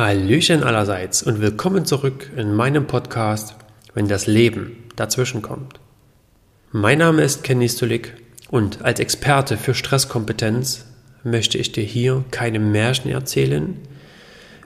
[0.00, 3.54] Hallöchen allerseits und willkommen zurück in meinem Podcast,
[3.92, 5.78] wenn das Leben dazwischen kommt.
[6.72, 8.14] Mein Name ist Kenny Stulik
[8.48, 10.86] und als Experte für Stresskompetenz
[11.22, 13.76] möchte ich dir hier keine Märchen erzählen,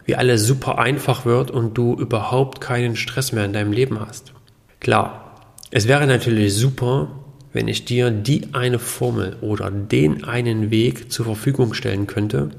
[0.05, 4.33] wie alles super einfach wird und du überhaupt keinen Stress mehr in deinem Leben hast.
[4.79, 5.35] Klar,
[5.73, 7.11] es wäre natürlich super,
[7.53, 12.51] wenn ich dir die eine Formel oder den einen Weg zur Verfügung stellen könnte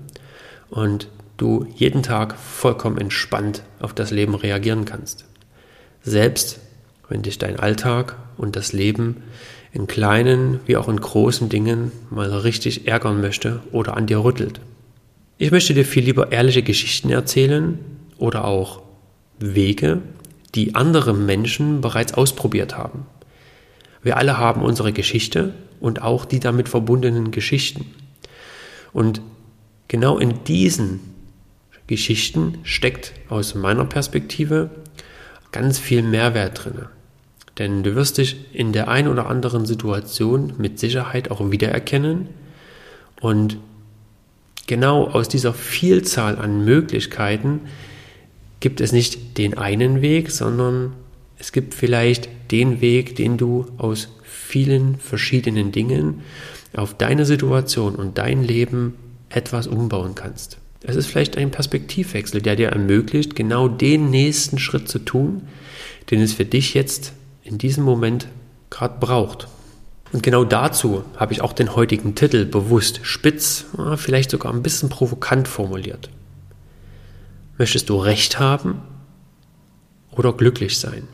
[0.70, 1.08] und
[1.38, 5.26] du jeden Tag vollkommen entspannt auf das Leben reagieren kannst.
[6.02, 6.60] Selbst
[7.10, 9.24] wenn dich dein Alltag und das Leben
[9.72, 14.62] in kleinen wie auch in großen Dingen mal richtig ärgern möchte oder an dir rüttelt.
[15.38, 17.78] Ich möchte dir viel lieber ehrliche Geschichten erzählen
[18.18, 18.82] oder auch
[19.38, 20.02] Wege,
[20.56, 23.06] die andere Menschen bereits ausprobiert haben.
[24.02, 27.86] Wir alle haben unsere Geschichte und auch die damit verbundenen Geschichten.
[28.94, 29.22] Und
[29.90, 31.15] genau in diesen
[31.88, 34.70] Geschichten steckt aus meiner Perspektive
[35.52, 36.86] ganz viel Mehrwert drin.
[37.58, 42.30] Denn du wirst dich in der ein oder anderen Situation mit Sicherheit auch wiedererkennen
[43.22, 43.58] und
[44.68, 47.62] genau aus dieser Vielzahl an Möglichkeiten
[48.60, 50.94] gibt es nicht den einen Weg, sondern
[51.38, 56.22] es gibt vielleicht den Weg, den du aus vielen verschiedenen Dingen
[56.76, 58.96] auf deine Situation und dein Leben
[59.30, 60.58] etwas umbauen kannst.
[60.88, 65.48] Es ist vielleicht ein Perspektivwechsel, der dir ermöglicht, genau den nächsten Schritt zu tun,
[66.12, 68.28] den es für dich jetzt in diesem Moment
[68.70, 69.48] gerade braucht.
[70.12, 74.90] Und genau dazu habe ich auch den heutigen Titel bewusst spitz, vielleicht sogar ein bisschen
[74.90, 76.10] provokant formuliert.
[77.58, 78.82] Möchtest du Recht haben
[80.12, 81.08] oder glücklich sein?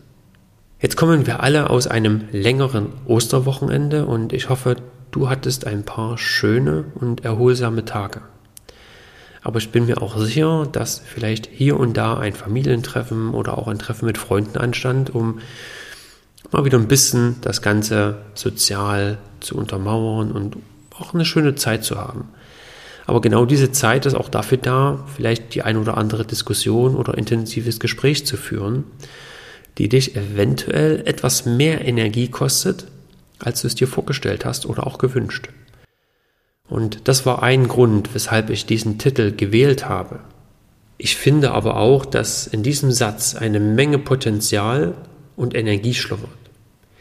[0.80, 4.76] Jetzt kommen wir alle aus einem längeren Osterwochenende und ich hoffe,
[5.12, 8.22] du hattest ein paar schöne und erholsame Tage.
[9.42, 13.68] Aber ich bin mir auch sicher, dass vielleicht hier und da ein Familientreffen oder auch
[13.68, 15.40] ein Treffen mit Freunden anstand, um
[16.52, 20.58] mal wieder ein bisschen das Ganze sozial zu untermauern und
[20.98, 22.30] auch eine schöne Zeit zu haben.
[23.08, 27.18] Aber genau diese Zeit ist auch dafür da, vielleicht die ein oder andere Diskussion oder
[27.18, 28.84] intensives Gespräch zu führen,
[29.78, 32.86] die dich eventuell etwas mehr Energie kostet,
[33.40, 35.50] als du es dir vorgestellt hast oder auch gewünscht.
[36.72, 40.22] Und das war ein Grund, weshalb ich diesen Titel gewählt habe.
[40.98, 44.94] Ich finde aber auch, dass in diesem Satz eine Menge Potenzial
[45.36, 46.30] und Energie schlummert.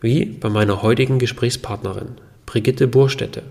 [0.01, 2.17] Wie bei meiner heutigen Gesprächspartnerin,
[2.47, 3.45] Brigitte Burstätte.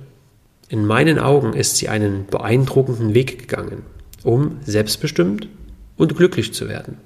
[0.68, 3.84] In meinen Augen ist sie einen beeindruckenden Weg gegangen,
[4.26, 5.48] um selbstbestimmt
[5.96, 6.98] und glücklich zu werden.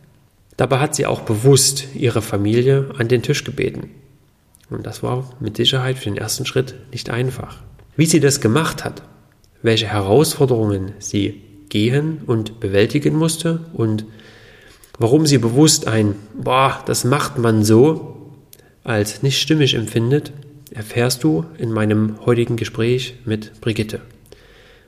[0.58, 3.92] Dabei hat sie auch bewusst ihre Familie an den Tisch gebeten.
[4.72, 7.62] Und das war mit Sicherheit für den ersten Schritt nicht einfach.
[7.96, 9.04] Wie sie das gemacht hat,
[9.62, 14.06] welche Herausforderungen sie gehen und bewältigen musste und
[15.00, 18.32] warum sie bewusst ein, boah, das macht man so,
[18.84, 20.34] als nicht stimmig empfindet,
[20.72, 24.02] erfährst du in meinem heutigen Gespräch mit Brigitte.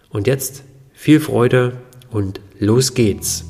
[0.10, 1.74] Und jetzt viel Freude
[2.10, 3.46] und los geht's.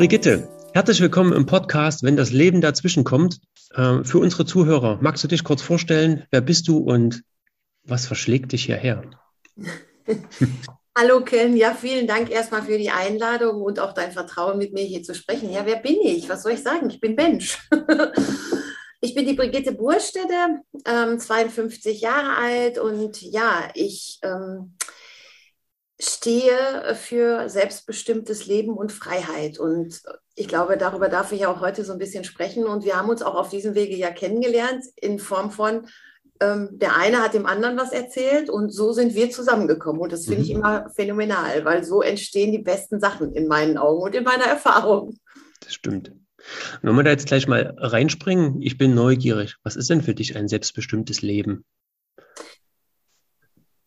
[0.00, 3.38] Brigitte, herzlich willkommen im Podcast, wenn das Leben dazwischen kommt.
[3.76, 6.24] Ähm, für unsere Zuhörer, magst du dich kurz vorstellen?
[6.30, 7.22] Wer bist du und
[7.84, 9.02] was verschlägt dich hierher?
[10.96, 14.84] Hallo Ken, ja, vielen Dank erstmal für die Einladung und auch dein Vertrauen, mit mir
[14.84, 15.52] hier zu sprechen.
[15.52, 16.30] Ja, wer bin ich?
[16.30, 16.88] Was soll ich sagen?
[16.88, 17.58] Ich bin Mensch.
[19.02, 24.74] Ich bin die Brigitte Burstede, ähm, 52 Jahre alt und ja, ich ähm,
[26.00, 29.58] stehe für selbstbestimmtes Leben und Freiheit.
[29.58, 30.00] Und
[30.34, 32.64] ich glaube, darüber darf ich auch heute so ein bisschen sprechen.
[32.64, 35.86] Und wir haben uns auch auf diesem Wege ja kennengelernt in Form von,
[36.40, 40.00] ähm, der eine hat dem anderen was erzählt und so sind wir zusammengekommen.
[40.00, 40.44] Und das finde mhm.
[40.44, 44.44] ich immer phänomenal, weil so entstehen die besten Sachen in meinen Augen und in meiner
[44.44, 45.18] Erfahrung.
[45.60, 46.12] Das stimmt.
[46.80, 49.56] Wenn wir da jetzt gleich mal reinspringen, ich bin neugierig.
[49.62, 51.66] Was ist denn für dich ein selbstbestimmtes Leben?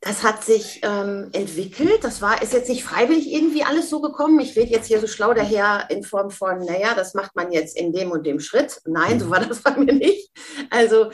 [0.03, 2.03] Das hat sich ähm, entwickelt.
[2.03, 4.38] Das war, ist jetzt nicht freiwillig irgendwie alles so gekommen.
[4.41, 7.77] Ich werde jetzt hier so schlau daher in Form von, naja, das macht man jetzt
[7.77, 8.81] in dem und dem Schritt.
[8.85, 9.29] Nein, so mhm.
[9.29, 10.29] war das bei mir nicht.
[10.69, 11.09] Also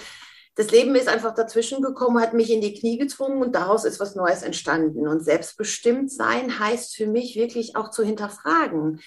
[0.56, 4.00] das Leben ist einfach dazwischen gekommen, hat mich in die Knie gezwungen und daraus ist
[4.00, 5.08] was Neues entstanden.
[5.08, 9.02] Und selbstbestimmt sein heißt für mich wirklich auch zu hinterfragen.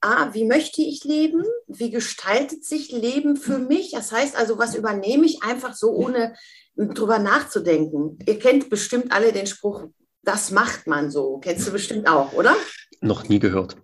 [0.00, 1.44] Ah, wie möchte ich leben?
[1.68, 3.92] Wie gestaltet sich Leben für mich?
[3.92, 6.34] Das heißt also, was übernehme ich einfach so ohne
[6.76, 8.18] drüber nachzudenken.
[8.26, 9.86] Ihr kennt bestimmt alle den Spruch,
[10.22, 11.38] das macht man so.
[11.38, 12.56] Kennst du bestimmt auch, oder?
[13.00, 13.76] Noch nie gehört.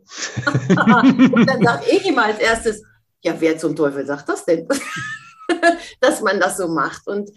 [0.46, 2.82] Und dann sage ich immer als erstes,
[3.22, 4.66] ja, wer zum Teufel sagt das denn?
[6.00, 7.06] Dass man das so macht.
[7.06, 7.30] Und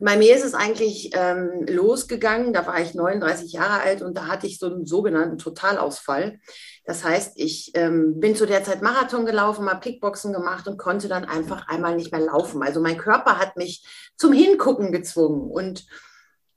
[0.00, 4.28] bei mir ist es eigentlich ähm, losgegangen, da war ich 39 Jahre alt und da
[4.28, 6.38] hatte ich so einen sogenannten Totalausfall.
[6.84, 11.08] Das heißt, ich ähm, bin zu der Zeit Marathon gelaufen, mal Kickboxen gemacht und konnte
[11.08, 12.62] dann einfach einmal nicht mehr laufen.
[12.62, 13.84] Also mein Körper hat mich
[14.16, 15.50] zum Hingucken gezwungen.
[15.50, 15.84] Und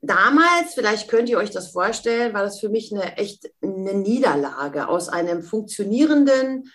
[0.01, 4.87] damals, vielleicht könnt ihr euch das vorstellen, war das für mich eine echt eine Niederlage.
[4.87, 6.71] Aus einem funktionierenden,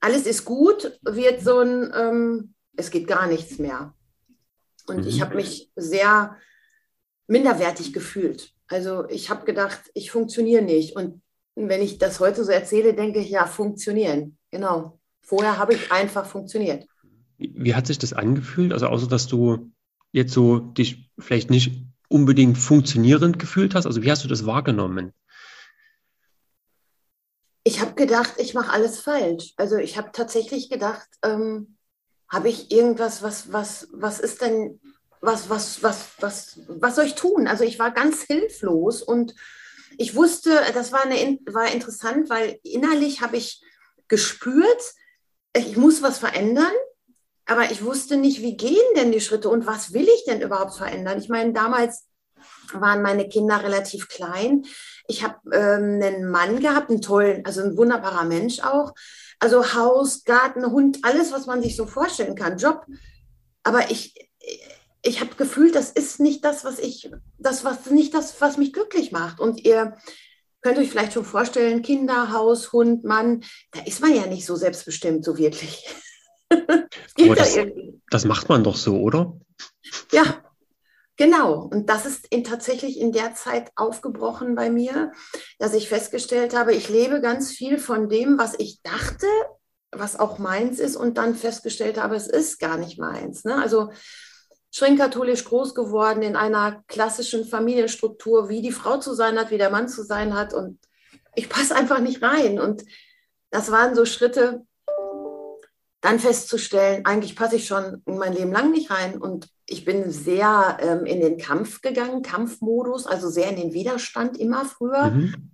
[0.00, 3.94] alles ist gut, wird so ein, ähm, es geht gar nichts mehr.
[4.86, 5.08] Und mhm.
[5.08, 6.36] ich habe mich sehr
[7.26, 8.52] minderwertig gefühlt.
[8.68, 10.96] Also ich habe gedacht, ich funktioniere nicht.
[10.96, 11.22] Und
[11.54, 14.38] wenn ich das heute so erzähle, denke ich, ja, funktionieren.
[14.50, 14.98] Genau.
[15.20, 16.86] Vorher habe ich einfach funktioniert.
[17.38, 18.72] Wie hat sich das angefühlt?
[18.72, 19.72] Also außer dass du
[20.12, 21.72] jetzt so dich vielleicht nicht
[22.08, 23.86] unbedingt funktionierend gefühlt hast.
[23.86, 25.12] Also wie hast du das wahrgenommen?
[27.64, 29.54] Ich habe gedacht, ich mache alles falsch.
[29.56, 31.76] Also ich habe tatsächlich gedacht, ähm,
[32.32, 34.80] habe ich irgendwas, was, was, was ist denn,
[35.20, 37.46] was, was, was, was, was soll ich tun?
[37.46, 39.34] Also ich war ganz hilflos und
[39.98, 43.62] ich wusste, das war, eine, war interessant, weil innerlich habe ich
[44.08, 44.82] gespürt,
[45.54, 46.72] ich muss was verändern,
[47.44, 50.74] aber ich wusste nicht, wie gehen denn die Schritte und was will ich denn überhaupt
[50.74, 51.18] verändern?
[51.18, 52.06] Ich meine, damals
[52.72, 54.64] waren meine Kinder relativ klein.
[55.06, 58.94] Ich habe ähm, einen Mann gehabt, einen tollen, also ein wunderbarer Mensch auch.
[59.42, 62.86] Also Haus, Garten, Hund, alles, was man sich so vorstellen kann, Job.
[63.64, 64.14] Aber ich,
[65.02, 68.72] ich habe gefühlt, das ist nicht das, was ich, das was nicht das, was mich
[68.72, 69.40] glücklich macht.
[69.40, 69.96] Und ihr
[70.60, 73.42] könnt euch vielleicht schon vorstellen, Kinder, Haus, Hund, Mann,
[73.72, 75.88] da ist man ja nicht so selbstbestimmt, so wirklich.
[76.48, 76.76] das,
[77.16, 77.58] das,
[78.10, 79.40] das macht man doch so, oder?
[80.12, 80.41] Ja,
[81.22, 85.12] Genau, und das ist in, tatsächlich in der Zeit aufgebrochen bei mir,
[85.60, 89.28] dass ich festgestellt habe, ich lebe ganz viel von dem, was ich dachte,
[89.92, 93.44] was auch meins ist, und dann festgestellt habe, es ist gar nicht meins.
[93.44, 93.54] Ne?
[93.54, 93.92] Also
[94.72, 99.70] streng groß geworden in einer klassischen Familienstruktur, wie die Frau zu sein hat, wie der
[99.70, 100.80] Mann zu sein hat, und
[101.36, 102.58] ich passe einfach nicht rein.
[102.58, 102.82] Und
[103.50, 104.66] das waren so Schritte,
[106.02, 110.76] dann festzustellen, eigentlich passe ich schon mein Leben lang nicht rein und ich bin sehr
[110.80, 115.12] ähm, in den Kampf gegangen, Kampfmodus, also sehr in den Widerstand immer früher.
[115.12, 115.50] Mhm.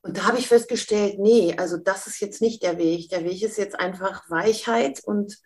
[0.00, 3.10] Und da habe ich festgestellt, nee, also das ist jetzt nicht der Weg.
[3.10, 5.38] Der Weg ist jetzt einfach Weichheit und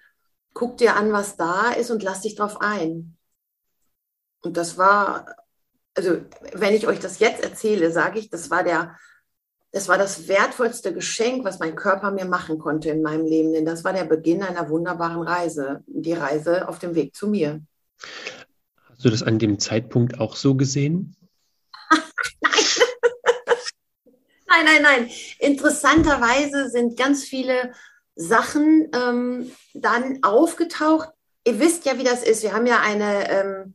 [0.54, 3.18] guck dir an, was da ist und lass dich drauf ein.
[4.40, 5.34] Und das war,
[5.94, 6.20] also
[6.52, 8.96] wenn ich euch das jetzt erzähle, sage ich, das war der
[9.76, 13.67] das war das wertvollste Geschenk, was mein Körper mir machen konnte in meinem Leben, denn
[13.67, 17.61] das war der Beginn einer wunderbaren Reise, die Reise auf dem Weg zu mir.
[18.88, 21.14] Hast du das an dem Zeitpunkt auch so gesehen?
[24.49, 24.64] nein.
[24.64, 25.11] nein, nein.
[25.40, 27.75] Interessanterweise sind ganz viele
[28.14, 31.11] Sachen ähm, dann aufgetaucht.
[31.44, 32.43] Ihr wisst ja, wie das ist.
[32.43, 33.75] Wir haben ja eine ähm,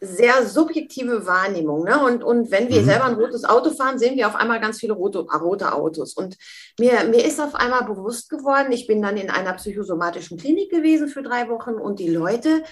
[0.00, 1.84] sehr subjektive Wahrnehmung.
[1.84, 1.98] Ne?
[2.02, 2.86] Und, und wenn wir mhm.
[2.86, 6.14] selber ein rotes Auto fahren, sehen wir auf einmal ganz viele rote, rote Autos.
[6.14, 6.36] Und
[6.78, 11.08] mir, mir ist auf einmal bewusst geworden, ich bin dann in einer psychosomatischen Klinik gewesen
[11.08, 12.62] für drei Wochen und die Leute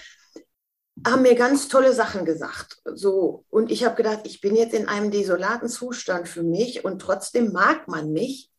[1.05, 2.81] haben mir ganz tolle Sachen gesagt.
[2.85, 6.99] So, und ich habe gedacht, ich bin jetzt in einem desolaten Zustand für mich und
[6.99, 8.49] trotzdem mag man mich.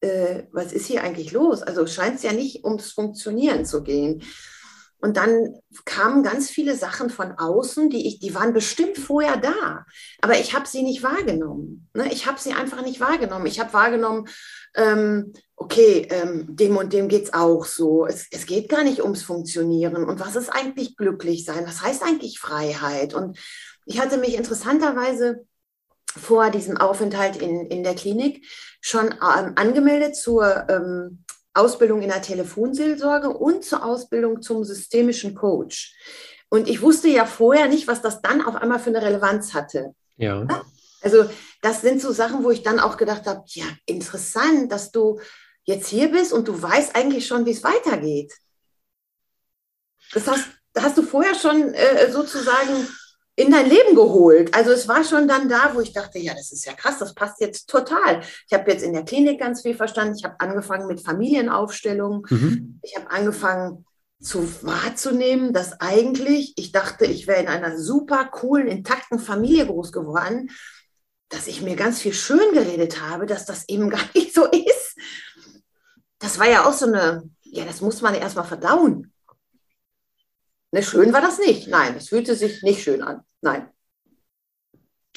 [0.00, 1.62] Äh, was ist hier eigentlich los?
[1.62, 4.22] Also scheint es ja nicht ums Funktionieren zu gehen.
[5.04, 9.84] Und dann kamen ganz viele Sachen von außen, die ich, die waren bestimmt vorher da,
[10.22, 11.90] aber ich habe sie nicht wahrgenommen.
[11.92, 12.10] Ne?
[12.10, 13.44] Ich habe sie einfach nicht wahrgenommen.
[13.44, 14.26] Ich habe wahrgenommen,
[14.74, 18.06] ähm, okay, ähm, dem und dem geht es auch so.
[18.06, 20.06] Es, es geht gar nicht ums Funktionieren.
[20.06, 21.66] Und was ist eigentlich glücklich sein?
[21.66, 23.12] Was heißt eigentlich Freiheit?
[23.12, 23.38] Und
[23.84, 25.44] ich hatte mich interessanterweise
[26.16, 28.46] vor diesem Aufenthalt in, in der Klinik
[28.80, 31.23] schon ähm, angemeldet zur ähm,
[31.54, 35.94] Ausbildung in der Telefonseelsorge und zur Ausbildung zum systemischen Coach.
[36.48, 39.94] Und ich wusste ja vorher nicht, was das dann auf einmal für eine Relevanz hatte.
[40.16, 40.46] Ja.
[41.00, 41.28] Also
[41.62, 45.20] das sind so Sachen, wo ich dann auch gedacht habe, ja, interessant, dass du
[45.64, 48.32] jetzt hier bist und du weißt eigentlich schon, wie es weitergeht.
[50.12, 50.46] Das hast,
[50.76, 52.88] hast du vorher schon äh, sozusagen
[53.36, 54.54] in dein Leben geholt.
[54.54, 57.14] Also es war schon dann da, wo ich dachte, ja, das ist ja krass, das
[57.14, 58.22] passt jetzt total.
[58.46, 60.14] Ich habe jetzt in der Klinik ganz viel verstanden.
[60.16, 62.22] Ich habe angefangen mit Familienaufstellungen.
[62.30, 62.80] Mhm.
[62.82, 63.84] Ich habe angefangen
[64.20, 69.92] zu wahrzunehmen, dass eigentlich, ich dachte, ich wäre in einer super coolen, intakten Familie groß
[69.92, 70.50] geworden,
[71.28, 74.96] dass ich mir ganz viel schön geredet habe, dass das eben gar nicht so ist.
[76.20, 79.12] Das war ja auch so eine, ja, das muss man erstmal verdauen.
[80.74, 81.68] Ne, schön war das nicht.
[81.68, 83.20] Nein, es fühlte sich nicht schön an.
[83.42, 83.68] Nein.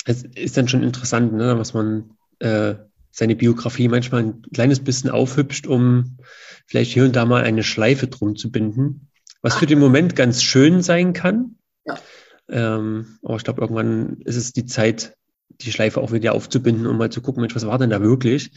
[0.06, 2.76] Es ist dann schon interessant, ne, was man äh,
[3.10, 6.20] seine Biografie manchmal ein kleines bisschen aufhübscht, um
[6.68, 9.10] vielleicht hier und da mal eine Schleife drum zu binden,
[9.42, 11.56] was für den Moment ganz schön sein kann.
[11.86, 11.98] Ja.
[12.50, 15.18] Ähm, aber ich glaube, irgendwann ist es die Zeit,
[15.50, 18.52] die Schleife auch wieder aufzubinden, um mal zu gucken, Mensch, was war denn da wirklich?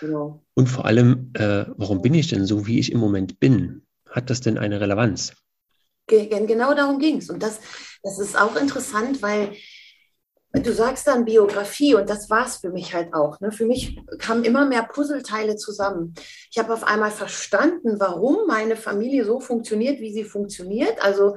[0.00, 0.44] Genau.
[0.52, 3.86] Und vor allem, äh, warum bin ich denn so, wie ich im Moment bin?
[4.06, 5.32] Hat das denn eine Relevanz?
[6.06, 7.30] Genau darum ging es.
[7.30, 7.60] Und das,
[8.02, 9.52] das ist auch interessant, weil
[10.52, 13.40] du sagst dann Biografie und das war es für mich halt auch.
[13.40, 13.52] Ne?
[13.52, 16.14] Für mich kamen immer mehr Puzzleteile zusammen.
[16.50, 21.02] Ich habe auf einmal verstanden, warum meine Familie so funktioniert, wie sie funktioniert.
[21.02, 21.36] Also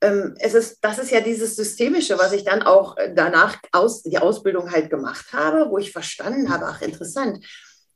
[0.00, 4.02] ähm, es ist, das ist ja dieses Systemische, was ich dann auch äh, danach aus,
[4.02, 7.44] die Ausbildung halt gemacht habe, wo ich verstanden habe, ach interessant,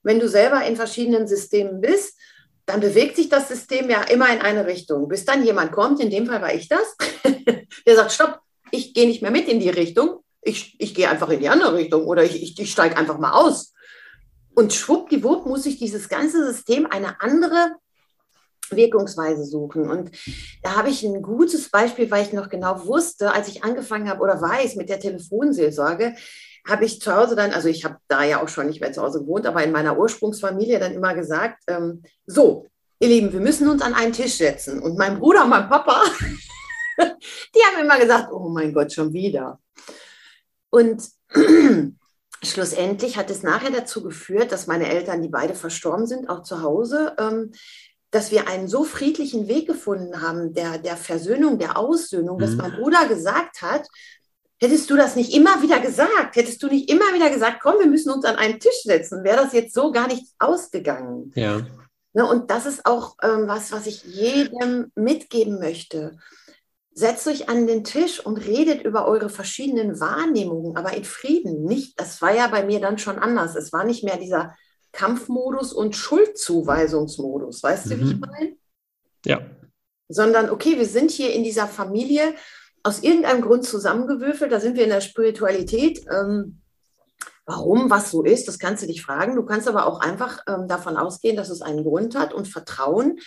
[0.05, 2.17] wenn du selber in verschiedenen Systemen bist,
[2.67, 5.09] dann bewegt sich das System ja immer in eine Richtung.
[5.09, 6.97] Bis dann jemand kommt, in dem Fall war ich das,
[7.87, 8.41] der sagt, stopp,
[8.73, 11.77] ich gehe nicht mehr mit in die Richtung, ich, ich gehe einfach in die andere
[11.77, 13.73] Richtung oder ich, ich, ich steige einfach mal aus.
[14.55, 17.77] Und schwuppdiwupp muss sich dieses ganze System eine andere
[18.71, 19.89] Wirkungsweise suchen.
[19.89, 20.11] Und
[20.63, 24.23] da habe ich ein gutes Beispiel, weil ich noch genau wusste, als ich angefangen habe
[24.23, 26.17] oder weiß mit der Telefonseelsorge,
[26.67, 29.03] habe ich zu Hause dann, also ich habe da ja auch schon nicht mehr zu
[29.03, 32.67] Hause gewohnt, aber in meiner Ursprungsfamilie dann immer gesagt, ähm, so,
[32.99, 34.81] ihr Lieben, wir müssen uns an einen Tisch setzen.
[34.81, 36.03] Und mein Bruder und mein Papa,
[36.99, 39.61] die haben immer gesagt, oh mein Gott, schon wieder.
[40.71, 41.03] Und
[42.43, 46.63] schlussendlich hat es nachher dazu geführt, dass meine Eltern, die beide verstorben sind, auch zu
[46.63, 47.53] Hause, ähm,
[48.11, 52.41] dass wir einen so friedlichen Weg gefunden haben, der, der Versöhnung, der Aussöhnung, mhm.
[52.41, 53.87] dass mein Bruder gesagt hat,
[54.59, 57.87] hättest du das nicht immer wieder gesagt, hättest du nicht immer wieder gesagt, komm, wir
[57.87, 61.33] müssen uns an einen Tisch setzen, wäre das jetzt so gar nicht ausgegangen.
[61.35, 61.67] Ja.
[62.17, 66.17] Ne, und das ist auch ähm, was, was ich jedem mitgeben möchte.
[66.93, 71.65] Setzt euch an den Tisch und redet über eure verschiedenen Wahrnehmungen, aber in Frieden.
[71.65, 73.55] Nicht, das war ja bei mir dann schon anders.
[73.55, 74.57] Es war nicht mehr dieser
[74.93, 77.63] Kampfmodus und Schuldzuweisungsmodus.
[77.63, 77.91] Weißt mhm.
[77.91, 78.21] du, wie ich mhm.
[78.21, 78.57] meine?
[79.27, 79.41] Ja.
[80.09, 82.35] Sondern, okay, wir sind hier in dieser Familie
[82.87, 84.53] aus irgendeinem Grund zusammengewürfelt.
[84.53, 86.07] Da sind wir in der Spiritualität.
[86.09, 86.63] Ähm,
[87.45, 89.35] warum, was so ist, das kannst du dich fragen.
[89.35, 93.19] Du kannst aber auch einfach ähm, davon ausgehen, dass es einen Grund hat und vertrauen,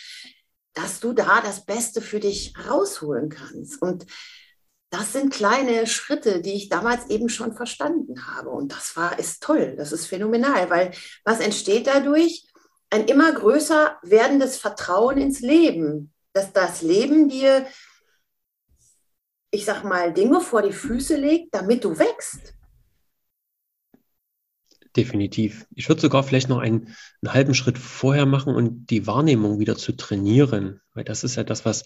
[0.74, 3.82] dass du da das Beste für dich rausholen kannst.
[3.82, 4.06] Und
[4.92, 8.52] das sind kleine Schritte, die ich damals eben schon verstanden habe.
[8.52, 10.92] Und das war, ist toll, das ist phänomenal, weil
[11.26, 12.46] was entsteht dadurch?
[12.92, 17.68] Ein immer größer werdendes Vertrauen ins Leben, dass das Leben dir,
[19.52, 22.54] ich sag mal, Dinge vor die Füße legt, damit du wächst.
[24.96, 25.68] Definitiv.
[25.76, 29.76] Ich würde sogar vielleicht noch einen, einen halben Schritt vorher machen und die Wahrnehmung wieder
[29.76, 31.86] zu trainieren, weil das ist ja das, was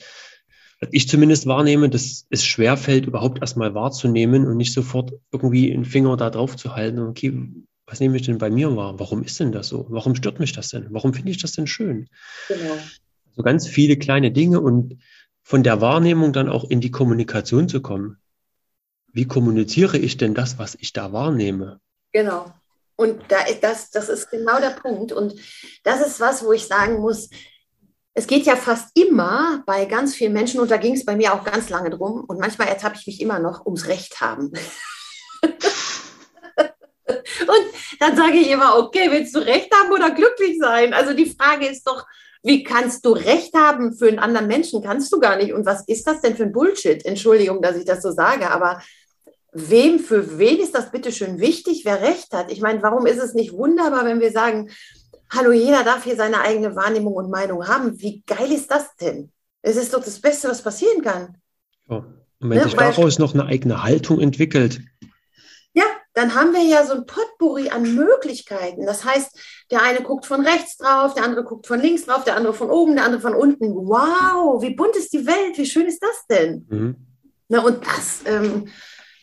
[0.91, 6.17] ich zumindest wahrnehme, dass es schwerfällt, überhaupt erstmal wahrzunehmen und nicht sofort irgendwie einen Finger
[6.17, 6.99] da drauf zu halten.
[6.99, 7.49] Okay,
[7.85, 8.99] was nehme ich denn bei mir wahr?
[8.99, 9.85] Warum ist denn das so?
[9.89, 10.87] Warum stört mich das denn?
[10.89, 12.09] Warum finde ich das denn schön?
[12.47, 12.77] Genau.
[13.35, 14.99] So ganz viele kleine Dinge und
[15.43, 18.17] von der Wahrnehmung dann auch in die Kommunikation zu kommen.
[19.11, 21.79] Wie kommuniziere ich denn das, was ich da wahrnehme?
[22.13, 22.51] Genau.
[22.95, 25.11] Und da das, das ist genau der Punkt.
[25.11, 25.35] Und
[25.83, 27.29] das ist was, wo ich sagen muss,
[28.15, 31.33] es geht ja fast immer bei ganz vielen Menschen, und da ging es bei mir
[31.33, 34.51] auch ganz lange drum, und manchmal ertappe ich mich immer noch ums Recht haben.
[35.43, 35.57] und
[37.99, 40.93] dann sage ich immer, okay, willst du Recht haben oder glücklich sein?
[40.93, 42.05] Also die Frage ist doch,
[42.43, 44.83] wie kannst du Recht haben für einen anderen Menschen?
[44.83, 45.53] Kannst du gar nicht.
[45.53, 47.03] Und was ist das denn für ein Bullshit?
[47.05, 48.81] Entschuldigung, dass ich das so sage, aber
[49.53, 52.51] wem, für wen ist das bitte schön wichtig, wer Recht hat?
[52.51, 54.69] Ich meine, warum ist es nicht wunderbar, wenn wir sagen,
[55.29, 57.99] hallo, jeder darf hier seine eigene Wahrnehmung und Meinung haben.
[58.01, 59.31] Wie geil ist das denn?
[59.61, 61.37] Es ist doch das Beste, was passieren kann.
[61.89, 62.05] Ja.
[62.39, 64.81] Und wenn ja, sich daraus noch eine eigene Haltung entwickelt.
[66.13, 68.85] Dann haben wir ja so ein Potpourri an Möglichkeiten.
[68.85, 69.31] Das heißt,
[69.71, 72.69] der eine guckt von rechts drauf, der andere guckt von links drauf, der andere von
[72.69, 73.73] oben, der andere von unten.
[73.73, 76.67] Wow, wie bunt ist die Welt, wie schön ist das denn?
[76.69, 76.95] Mhm.
[77.47, 78.67] Na, und das ähm,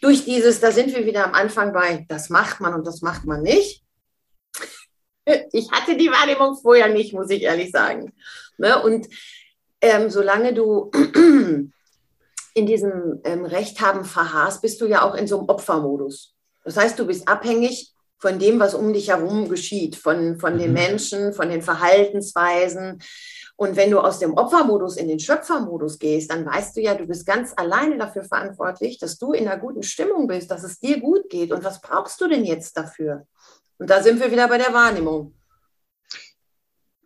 [0.00, 3.24] durch dieses, da sind wir wieder am Anfang bei, das macht man und das macht
[3.24, 3.84] man nicht.
[5.52, 8.12] Ich hatte die Wahrnehmung vorher nicht, muss ich ehrlich sagen.
[8.58, 8.82] Ne?
[8.82, 9.06] Und
[9.80, 10.90] ähm, solange du
[12.54, 16.34] in diesem ähm, Recht haben verharrst, bist du ja auch in so einem Opfermodus.
[16.70, 20.68] Das heißt, du bist abhängig von dem, was um dich herum geschieht, von, von den
[20.68, 20.74] mhm.
[20.74, 23.02] Menschen, von den Verhaltensweisen.
[23.56, 27.06] Und wenn du aus dem Opfermodus in den Schöpfermodus gehst, dann weißt du ja, du
[27.06, 31.00] bist ganz alleine dafür verantwortlich, dass du in einer guten Stimmung bist, dass es dir
[31.00, 31.50] gut geht.
[31.50, 33.26] Und was brauchst du denn jetzt dafür?
[33.78, 35.34] Und da sind wir wieder bei der Wahrnehmung.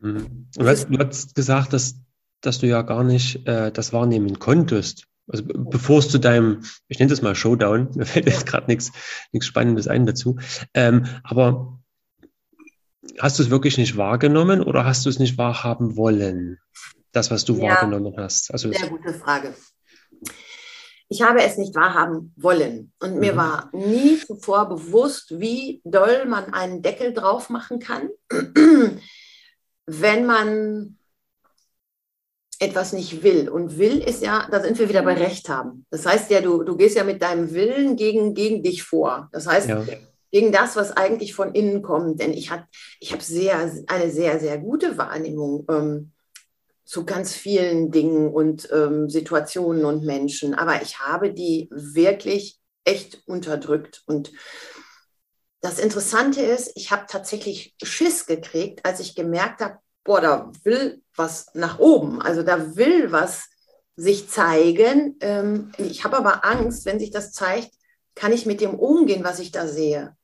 [0.01, 0.49] Mhm.
[0.55, 1.95] Du hast, du hast gesagt, dass,
[2.43, 5.07] dass du ja gar nicht äh, das wahrnehmen konntest.
[5.27, 8.93] Also bevor es zu deinem, ich nenne das mal Showdown, mir fällt jetzt gerade nichts
[9.41, 10.39] Spannendes ein dazu.
[10.75, 11.79] Ähm, aber
[13.19, 16.59] hast du es wirklich nicht wahrgenommen oder hast du es nicht wahrhaben wollen?
[17.13, 18.53] Das, was du ja, wahrgenommen hast.
[18.53, 19.55] Also sehr gute Frage.
[21.09, 22.93] Ich habe es nicht wahrhaben wollen.
[22.99, 23.37] Und mir mhm.
[23.37, 28.09] war nie zuvor bewusst, wie doll man einen Deckel drauf machen kann,
[29.87, 30.99] wenn man
[32.61, 33.49] etwas nicht will.
[33.49, 35.87] Und will ist ja, da sind wir wieder bei Recht haben.
[35.91, 39.29] Das heißt ja, du, du gehst ja mit deinem Willen gegen, gegen dich vor.
[39.33, 39.85] Das heißt, ja.
[40.31, 42.21] gegen das, was eigentlich von innen kommt.
[42.21, 42.65] Denn ich habe
[43.01, 46.13] ich hab sehr, eine sehr, sehr gute Wahrnehmung ähm,
[46.85, 50.55] zu ganz vielen Dingen und ähm, Situationen und Menschen.
[50.55, 54.03] Aber ich habe die wirklich echt unterdrückt.
[54.07, 54.33] Und
[55.61, 61.03] das Interessante ist, ich habe tatsächlich Schiss gekriegt, als ich gemerkt habe, boah, da will
[61.17, 62.21] was nach oben.
[62.21, 63.49] Also da will was
[63.97, 65.17] sich zeigen.
[65.21, 67.73] Ähm, ich habe aber Angst, wenn sich das zeigt,
[68.15, 70.17] kann ich mit dem umgehen, was ich da sehe.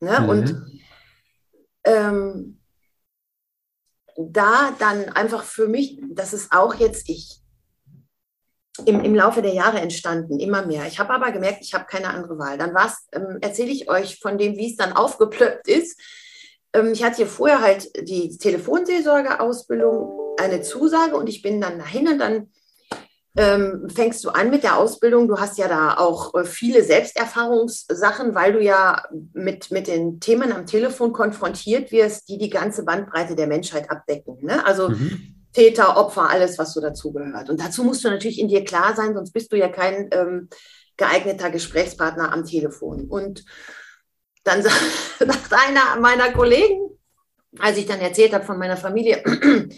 [0.00, 0.20] Ne?
[0.20, 0.28] Mhm.
[0.28, 0.82] Und
[1.84, 2.60] ähm,
[4.16, 7.40] da dann einfach für mich, das ist auch jetzt ich,
[8.84, 10.86] im, im Laufe der Jahre entstanden, immer mehr.
[10.86, 12.58] Ich habe aber gemerkt, ich habe keine andere Wahl.
[12.58, 12.76] Dann
[13.12, 16.00] ähm, erzähle ich euch von dem, wie es dann aufgeplöppt ist
[16.92, 22.18] ich hatte hier vorher halt die Telefonseelsorgeausbildung, eine Zusage und ich bin dann dahin und
[22.18, 22.48] dann
[23.36, 25.28] ähm, fängst du an mit der Ausbildung.
[25.28, 30.52] Du hast ja da auch äh, viele Selbsterfahrungssachen, weil du ja mit, mit den Themen
[30.52, 34.38] am Telefon konfrontiert wirst, die die ganze Bandbreite der Menschheit abdecken.
[34.42, 34.64] Ne?
[34.66, 35.36] Also mhm.
[35.52, 37.48] Täter, Opfer, alles, was so dazugehört.
[37.48, 40.48] Und dazu musst du natürlich in dir klar sein, sonst bist du ja kein ähm,
[40.96, 43.06] geeigneter Gesprächspartner am Telefon.
[43.08, 43.44] Und
[44.44, 44.62] dann
[45.18, 46.90] sagt einer meiner Kollegen,
[47.58, 49.22] als ich dann erzählt habe von meiner Familie,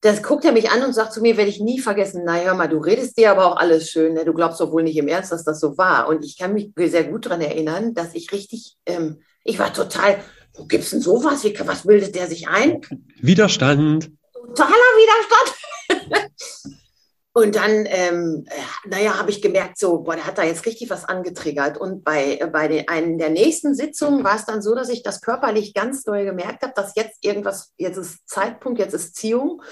[0.00, 2.54] das guckt er mich an und sagt zu mir, werde ich nie vergessen, na hör
[2.54, 4.24] mal, du redest dir aber auch alles schön, ne?
[4.24, 6.08] du glaubst doch wohl nicht im Ernst, dass das so war.
[6.08, 10.22] Und ich kann mich sehr gut daran erinnern, dass ich richtig, ähm, ich war total,
[10.54, 11.42] wo gibt es denn sowas?
[11.44, 12.80] Wie, was bildet der sich ein?
[13.20, 14.10] Widerstand.
[14.32, 16.30] Totaler Widerstand.
[17.32, 18.46] Und dann, ähm,
[18.86, 21.78] naja, habe ich gemerkt, so, boah, der hat da jetzt richtig was angetriggert.
[21.78, 25.20] Und bei, bei den, einen der nächsten Sitzungen war es dann so, dass ich das
[25.20, 29.62] körperlich ganz doll gemerkt habe, dass jetzt irgendwas, jetzt ist Zeitpunkt, jetzt ist Ziehung.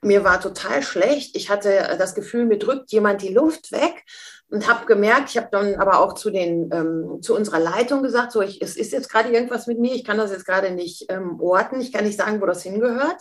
[0.00, 1.36] Mir war total schlecht.
[1.36, 4.04] Ich hatte das Gefühl, mir drückt jemand die Luft weg
[4.48, 8.32] und habe gemerkt, ich habe dann aber auch zu, den, ähm, zu unserer Leitung gesagt,
[8.32, 11.06] so, ich, es ist jetzt gerade irgendwas mit mir, ich kann das jetzt gerade nicht
[11.08, 13.16] ähm, orten, ich kann nicht sagen, wo das hingehört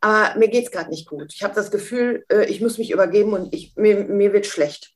[0.00, 1.32] aber mir geht es gerade nicht gut.
[1.34, 4.94] Ich habe das Gefühl, äh, ich muss mich übergeben und ich, mir, mir wird schlecht.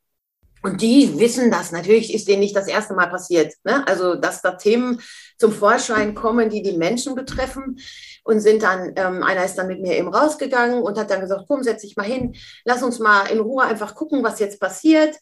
[0.65, 1.73] Und die wissen das.
[1.73, 3.53] Natürlich ist denen nicht das erste Mal passiert.
[3.65, 3.87] Ne?
[3.87, 4.99] Also, dass da Themen
[5.37, 7.79] zum Vorschein kommen, die die Menschen betreffen.
[8.27, 11.45] Und sind dann, ähm, einer ist dann mit mir eben rausgegangen und hat dann gesagt,
[11.47, 15.15] komm, setz dich mal hin, lass uns mal in Ruhe einfach gucken, was jetzt passiert.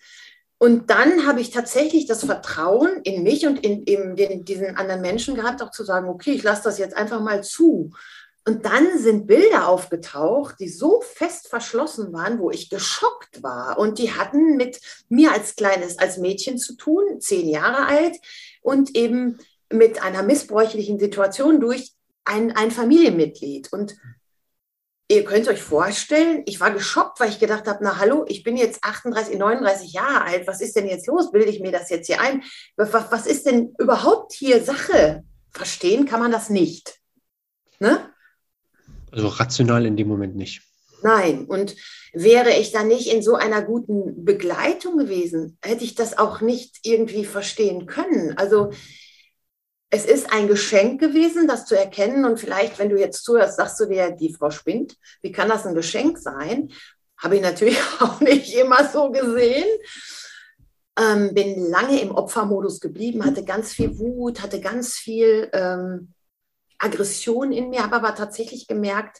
[0.58, 5.00] Und dann habe ich tatsächlich das Vertrauen in mich und in, in den, diesen anderen
[5.00, 7.90] Menschen gehabt, auch zu sagen, okay, ich lasse das jetzt einfach mal zu.
[8.44, 13.78] Und dann sind Bilder aufgetaucht, die so fest verschlossen waren, wo ich geschockt war.
[13.78, 18.16] Und die hatten mit mir als kleines, als Mädchen zu tun, zehn Jahre alt
[18.60, 19.38] und eben
[19.72, 21.92] mit einer missbräuchlichen Situation durch
[22.24, 23.72] ein, ein Familienmitglied.
[23.72, 23.96] Und
[25.06, 28.56] ihr könnt euch vorstellen, ich war geschockt, weil ich gedacht habe, na hallo, ich bin
[28.56, 31.30] jetzt 38, 39 Jahre alt, was ist denn jetzt los?
[31.30, 32.42] Bilde ich mir das jetzt hier ein?
[32.76, 35.22] Was, ist denn überhaupt hier Sache?
[35.50, 36.98] Verstehen kann man das nicht.
[37.78, 38.11] Ne?
[39.12, 40.62] Also rational in dem Moment nicht.
[41.02, 41.76] Nein, und
[42.12, 46.78] wäre ich da nicht in so einer guten Begleitung gewesen, hätte ich das auch nicht
[46.82, 48.36] irgendwie verstehen können.
[48.38, 48.70] Also
[49.90, 52.24] es ist ein Geschenk gewesen, das zu erkennen.
[52.24, 54.96] Und vielleicht, wenn du jetzt zuhörst, sagst du dir, die Frau spinnt.
[55.20, 56.70] Wie kann das ein Geschenk sein?
[57.18, 59.68] Habe ich natürlich auch nicht immer so gesehen.
[60.98, 66.12] Ähm, bin lange im Opfermodus geblieben, hatte ganz viel Wut, hatte ganz viel ähm,
[66.82, 69.18] Aggression in mir, habe aber tatsächlich gemerkt,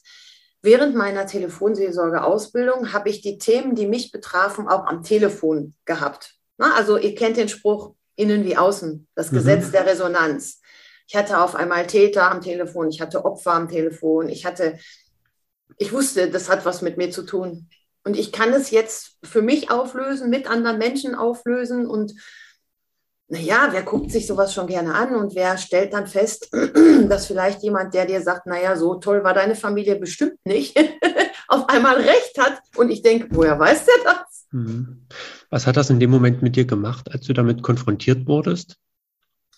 [0.63, 6.35] während meiner Telefonseelsorge-Ausbildung habe ich die Themen, die mich betrafen, auch am Telefon gehabt.
[6.59, 9.37] Also ihr kennt den Spruch, innen wie außen, das mhm.
[9.37, 10.61] Gesetz der Resonanz.
[11.09, 14.79] Ich hatte auf einmal Täter am Telefon, ich hatte Opfer am Telefon, ich hatte,
[15.77, 17.69] ich wusste, das hat was mit mir zu tun.
[18.05, 22.15] Und ich kann es jetzt für mich auflösen, mit anderen Menschen auflösen und
[23.33, 26.51] naja, wer guckt sich sowas schon gerne an und wer stellt dann fest,
[27.09, 30.79] dass vielleicht jemand, der dir sagt, naja, so toll war deine Familie bestimmt nicht,
[31.49, 32.61] auf einmal recht hat.
[32.77, 34.47] Und ich denke, woher weiß der das?
[34.51, 35.07] Mhm.
[35.49, 38.77] Was hat das in dem Moment mit dir gemacht, als du damit konfrontiert wurdest?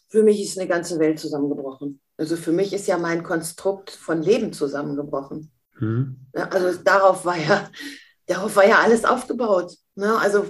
[0.07, 2.01] Für mich ist eine ganze Welt zusammengebrochen.
[2.17, 5.51] Also für mich ist ja mein Konstrukt von Leben zusammengebrochen.
[5.81, 6.29] Mhm.
[6.33, 7.69] Also darauf war ja,
[8.27, 9.77] darauf war ja alles aufgebaut.
[9.97, 10.17] Ne?
[10.17, 10.47] Also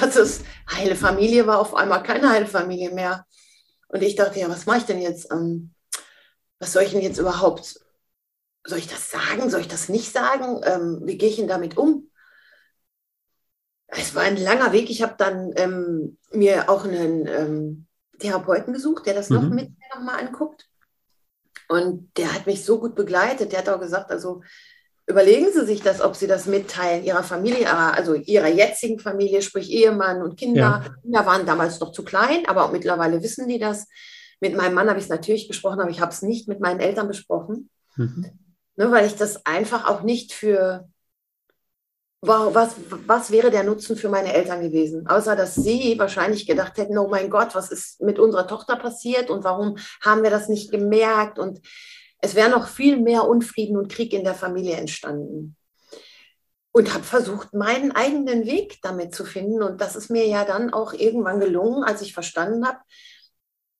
[0.00, 3.26] was ist, heile Familie war auf einmal keine heile Familie mehr.
[3.88, 5.30] Und ich dachte, ja, was mache ich denn jetzt?
[5.30, 5.72] Ähm,
[6.58, 7.80] was soll ich denn jetzt überhaupt,
[8.64, 10.60] soll ich das sagen, soll ich das nicht sagen?
[10.64, 12.10] Ähm, wie gehe ich denn damit um?
[13.86, 14.90] Es war ein langer Weg.
[14.90, 17.86] Ich habe dann ähm, mir auch einen ähm,
[18.18, 19.36] Therapeuten gesucht, der das mhm.
[19.36, 20.68] noch mit mir nochmal anguckt.
[21.68, 23.52] Und der hat mich so gut begleitet.
[23.52, 24.42] Der hat auch gesagt, also
[25.06, 29.70] überlegen Sie sich das, ob Sie das mitteilen Ihrer Familie, also Ihrer jetzigen Familie, sprich
[29.70, 30.82] Ehemann und Kinder.
[30.84, 30.94] Ja.
[31.02, 33.86] Kinder waren damals noch zu klein, aber mittlerweile wissen die das.
[34.40, 36.80] Mit meinem Mann habe ich es natürlich besprochen, aber ich habe es nicht mit meinen
[36.80, 38.26] Eltern besprochen, mhm.
[38.76, 40.88] ne, weil ich das einfach auch nicht für
[42.26, 45.06] was, was wäre der Nutzen für meine Eltern gewesen?
[45.06, 49.30] Außer, dass sie wahrscheinlich gedacht hätten, oh mein Gott, was ist mit unserer Tochter passiert
[49.30, 51.38] und warum haben wir das nicht gemerkt?
[51.38, 51.60] Und
[52.20, 55.56] es wäre noch viel mehr Unfrieden und Krieg in der Familie entstanden.
[56.72, 59.62] Und habe versucht, meinen eigenen Weg damit zu finden.
[59.62, 62.78] Und das ist mir ja dann auch irgendwann gelungen, als ich verstanden habe,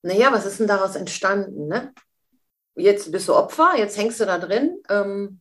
[0.02, 1.66] naja, was ist denn daraus entstanden?
[1.66, 1.92] Ne?
[2.76, 4.80] Jetzt bist du Opfer, jetzt hängst du da drin.
[4.88, 5.40] Ähm,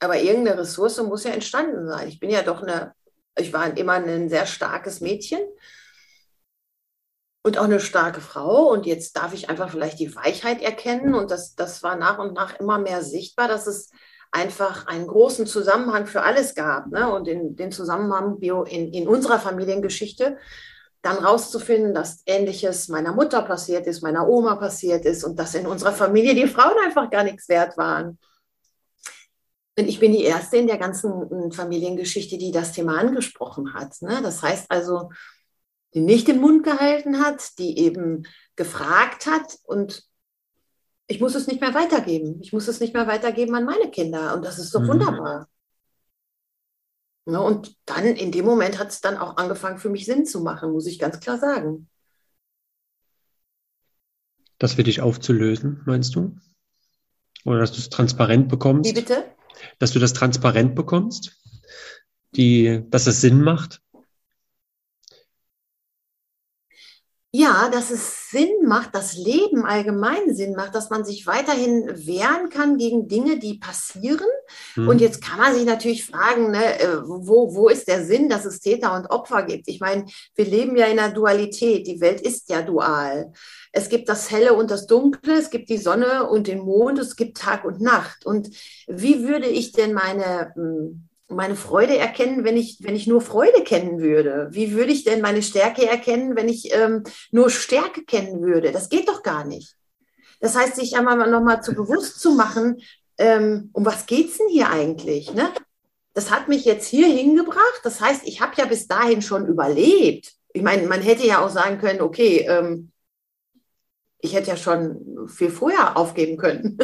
[0.00, 2.08] aber irgendeine Ressource muss ja entstanden sein.
[2.08, 2.94] Ich bin ja doch eine,
[3.36, 5.40] ich war immer ein sehr starkes Mädchen
[7.48, 8.70] und auch eine starke Frau.
[8.70, 11.14] Und jetzt darf ich einfach vielleicht die Weichheit erkennen.
[11.14, 13.90] Und das, das war nach und nach immer mehr sichtbar, dass es
[14.30, 16.88] einfach einen großen Zusammenhang für alles gab.
[16.88, 17.10] Ne?
[17.10, 20.36] Und in, den Zusammenhang in, in unserer Familiengeschichte
[21.00, 25.66] dann rauszufinden, dass Ähnliches meiner Mutter passiert ist, meiner Oma passiert ist und dass in
[25.66, 28.18] unserer Familie die Frauen einfach gar nichts wert waren.
[29.78, 33.94] Und ich bin die Erste in der ganzen Familiengeschichte, die das Thema angesprochen hat.
[34.02, 34.20] Ne?
[34.22, 35.10] Das heißt also,
[35.94, 40.04] die nicht den Mund gehalten hat, die eben gefragt hat und
[41.06, 42.38] ich muss es nicht mehr weitergeben.
[42.42, 44.88] Ich muss es nicht mehr weitergeben an meine Kinder und das ist doch mhm.
[44.88, 45.48] wunderbar.
[47.26, 50.40] Ja, und dann in dem Moment hat es dann auch angefangen für mich Sinn zu
[50.40, 51.88] machen, muss ich ganz klar sagen.
[54.58, 56.36] Das für dich aufzulösen, meinst du?
[57.44, 58.90] Oder dass du es transparent bekommst?
[58.90, 59.24] Wie bitte?
[59.78, 61.36] dass du das transparent bekommst,
[62.34, 63.82] die, dass es Sinn macht?
[67.30, 72.48] Ja, dass es Sinn macht, das Leben allgemein Sinn macht, dass man sich weiterhin wehren
[72.48, 74.26] kann gegen Dinge, die passieren.
[74.74, 74.88] Hm.
[74.88, 78.46] Und jetzt kann man sich natürlich fragen, ne, äh, wo, wo ist der Sinn, dass
[78.46, 79.68] es Täter und Opfer gibt?
[79.68, 81.86] Ich meine, wir leben ja in einer Dualität.
[81.86, 83.30] Die Welt ist ja dual.
[83.72, 87.14] Es gibt das Helle und das Dunkle, es gibt die Sonne und den Mond, es
[87.14, 88.24] gibt Tag und Nacht.
[88.24, 88.48] Und
[88.86, 93.62] wie würde ich denn meine hm, meine Freude erkennen, wenn ich, wenn ich nur Freude
[93.62, 94.48] kennen würde?
[94.50, 98.72] Wie würde ich denn meine Stärke erkennen, wenn ich ähm, nur Stärke kennen würde?
[98.72, 99.76] Das geht doch gar nicht.
[100.40, 102.80] Das heißt, sich einmal nochmal zu bewusst zu machen,
[103.18, 105.34] ähm, um was geht es denn hier eigentlich?
[105.34, 105.50] Ne?
[106.14, 107.80] Das hat mich jetzt hier hingebracht.
[107.82, 110.32] Das heißt, ich habe ja bis dahin schon überlebt.
[110.52, 112.90] Ich meine, man hätte ja auch sagen können, okay, ähm,
[114.20, 116.78] ich hätte ja schon viel früher aufgeben können.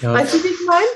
[0.00, 0.14] Ja.
[0.14, 0.86] Weißt du, wie ich meine?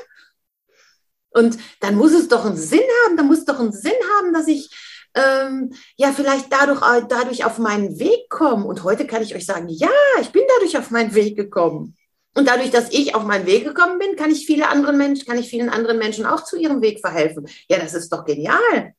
[1.36, 4.32] Und dann muss es doch einen Sinn haben, dann muss es doch einen Sinn haben,
[4.32, 4.70] dass ich
[5.14, 8.64] ähm, ja vielleicht dadurch, äh, dadurch auf meinen Weg komme.
[8.64, 9.90] Und heute kann ich euch sagen, ja,
[10.22, 11.94] ich bin dadurch auf meinen Weg gekommen.
[12.34, 15.38] Und dadurch, dass ich auf meinen Weg gekommen bin, kann ich viele andere Menschen, kann
[15.38, 17.46] ich vielen anderen Menschen auch zu ihrem Weg verhelfen.
[17.68, 18.94] Ja, das ist doch genial.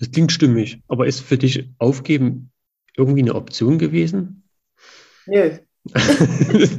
[0.00, 2.50] Das klingt stimmig, aber ist für dich Aufgeben
[2.96, 4.48] irgendwie eine Option gewesen?
[5.26, 5.56] Nö.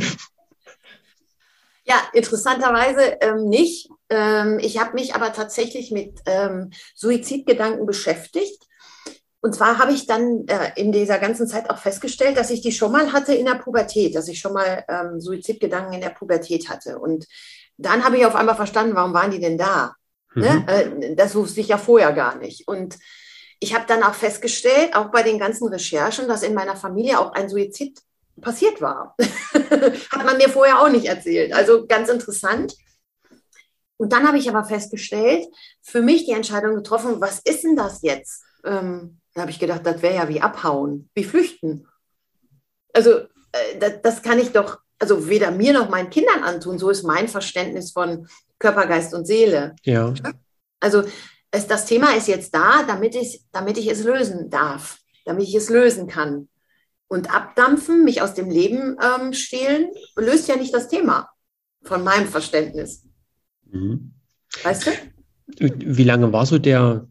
[1.86, 3.90] Ja, interessanterweise ähm, nicht.
[4.10, 8.64] Ähm, ich habe mich aber tatsächlich mit ähm, Suizidgedanken beschäftigt.
[9.42, 12.72] Und zwar habe ich dann äh, in dieser ganzen Zeit auch festgestellt, dass ich die
[12.72, 16.68] schon mal hatte in der Pubertät, dass ich schon mal ähm, Suizidgedanken in der Pubertät
[16.68, 16.98] hatte.
[16.98, 17.28] Und
[17.78, 19.94] dann habe ich auf einmal verstanden, warum waren die denn da?
[20.34, 20.42] Mhm.
[20.42, 20.66] Ne?
[20.68, 22.68] Äh, das wusste ich ja vorher gar nicht.
[22.68, 22.98] Und
[23.60, 27.34] ich habe dann auch festgestellt, auch bei den ganzen Recherchen, dass in meiner Familie auch
[27.34, 28.02] ein Suizid
[28.42, 29.16] passiert war.
[29.54, 31.54] Hat man mir vorher auch nicht erzählt.
[31.54, 32.76] Also ganz interessant.
[33.98, 35.46] Und dann habe ich aber festgestellt,
[35.82, 38.44] für mich die Entscheidung getroffen, was ist denn das jetzt?
[38.66, 41.88] Ähm, da habe ich gedacht, das wäre ja wie abhauen, wie flüchten.
[42.94, 46.78] Also äh, das, das, kann ich doch, also weder mir noch meinen Kindern antun.
[46.78, 48.28] So ist mein Verständnis von
[48.60, 49.76] Körper, Geist und Seele.
[49.84, 50.14] Ja.
[50.82, 51.04] Also
[51.52, 55.56] es, das Thema ist jetzt da, damit ich, damit ich es lösen darf, damit ich
[55.56, 56.50] es lösen kann.
[57.08, 61.30] Und abdampfen, mich aus dem Leben ähm, stehlen, löst ja nicht das Thema
[61.84, 63.04] von meinem Verständnis.
[63.72, 64.14] Mhm.
[64.64, 64.92] Weißt du?
[65.60, 67.08] Wie lange war so der,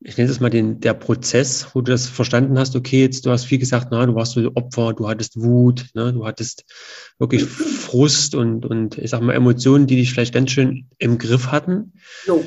[0.00, 3.30] ich nenne es mal den, der Prozess, wo du das verstanden hast, okay, jetzt du
[3.30, 6.64] hast viel gesagt, na, du warst so Opfer, du hattest Wut, ne, du hattest
[7.18, 11.48] wirklich Frust und, und ich sag mal Emotionen, die dich vielleicht ganz schön im Griff
[11.48, 11.94] hatten.
[12.24, 12.44] So.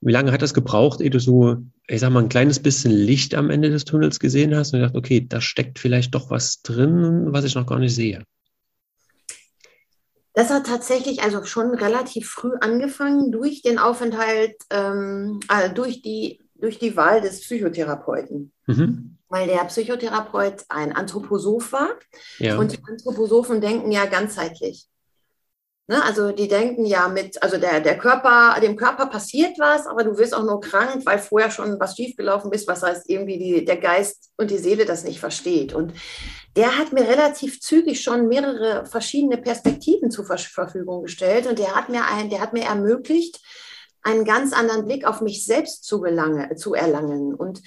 [0.00, 1.56] Wie lange hat das gebraucht, ehe du so,
[1.88, 4.96] ich sag mal, ein kleines bisschen Licht am Ende des Tunnels gesehen hast und gedacht,
[4.96, 8.22] okay, da steckt vielleicht doch was drin, was ich noch gar nicht sehe?
[10.34, 16.40] Das hat tatsächlich also schon relativ früh angefangen durch den Aufenthalt, ähm, also durch, die,
[16.54, 18.52] durch die Wahl des Psychotherapeuten.
[18.66, 19.16] Mhm.
[19.28, 21.90] Weil der Psychotherapeut ein Anthroposoph war.
[22.38, 22.56] Ja.
[22.56, 24.86] Und die Anthroposophen denken ja ganzheitlich.
[25.88, 26.04] Ne?
[26.04, 30.18] Also die denken ja mit, also der, der Körper, dem Körper passiert was, aber du
[30.18, 33.78] wirst auch nur krank, weil vorher schon was schiefgelaufen ist, was heißt irgendwie die, der
[33.78, 35.72] Geist und die Seele das nicht versteht.
[35.72, 35.94] Und
[36.56, 41.88] der hat mir relativ zügig schon mehrere verschiedene Perspektiven zur Verfügung gestellt und der hat
[41.88, 43.40] mir ein, der hat mir ermöglicht,
[44.02, 47.34] einen ganz anderen Blick auf mich selbst zu, gelange, zu erlangen.
[47.34, 47.62] Und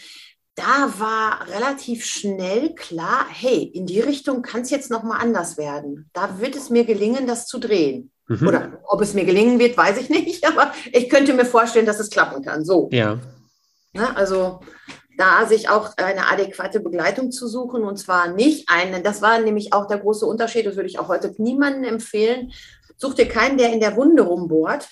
[0.56, 5.58] da war relativ schnell klar, hey, in die Richtung kann es jetzt noch mal anders
[5.58, 6.10] werden.
[6.14, 8.12] Da wird es mir gelingen, das zu drehen.
[8.28, 8.48] Mhm.
[8.48, 12.00] Oder ob es mir gelingen wird, weiß ich nicht, aber ich könnte mir vorstellen, dass
[12.00, 12.66] es klappen kann.
[12.66, 12.90] So.
[12.92, 13.20] Ja.
[13.94, 14.60] ja also
[15.18, 19.74] da sich auch eine adäquate Begleitung zu suchen und zwar nicht eine, das war nämlich
[19.74, 22.52] auch der große Unterschied, das würde ich auch heute niemandem empfehlen.
[22.98, 24.90] Such dir keinen, der in der Wunde rumbohrt,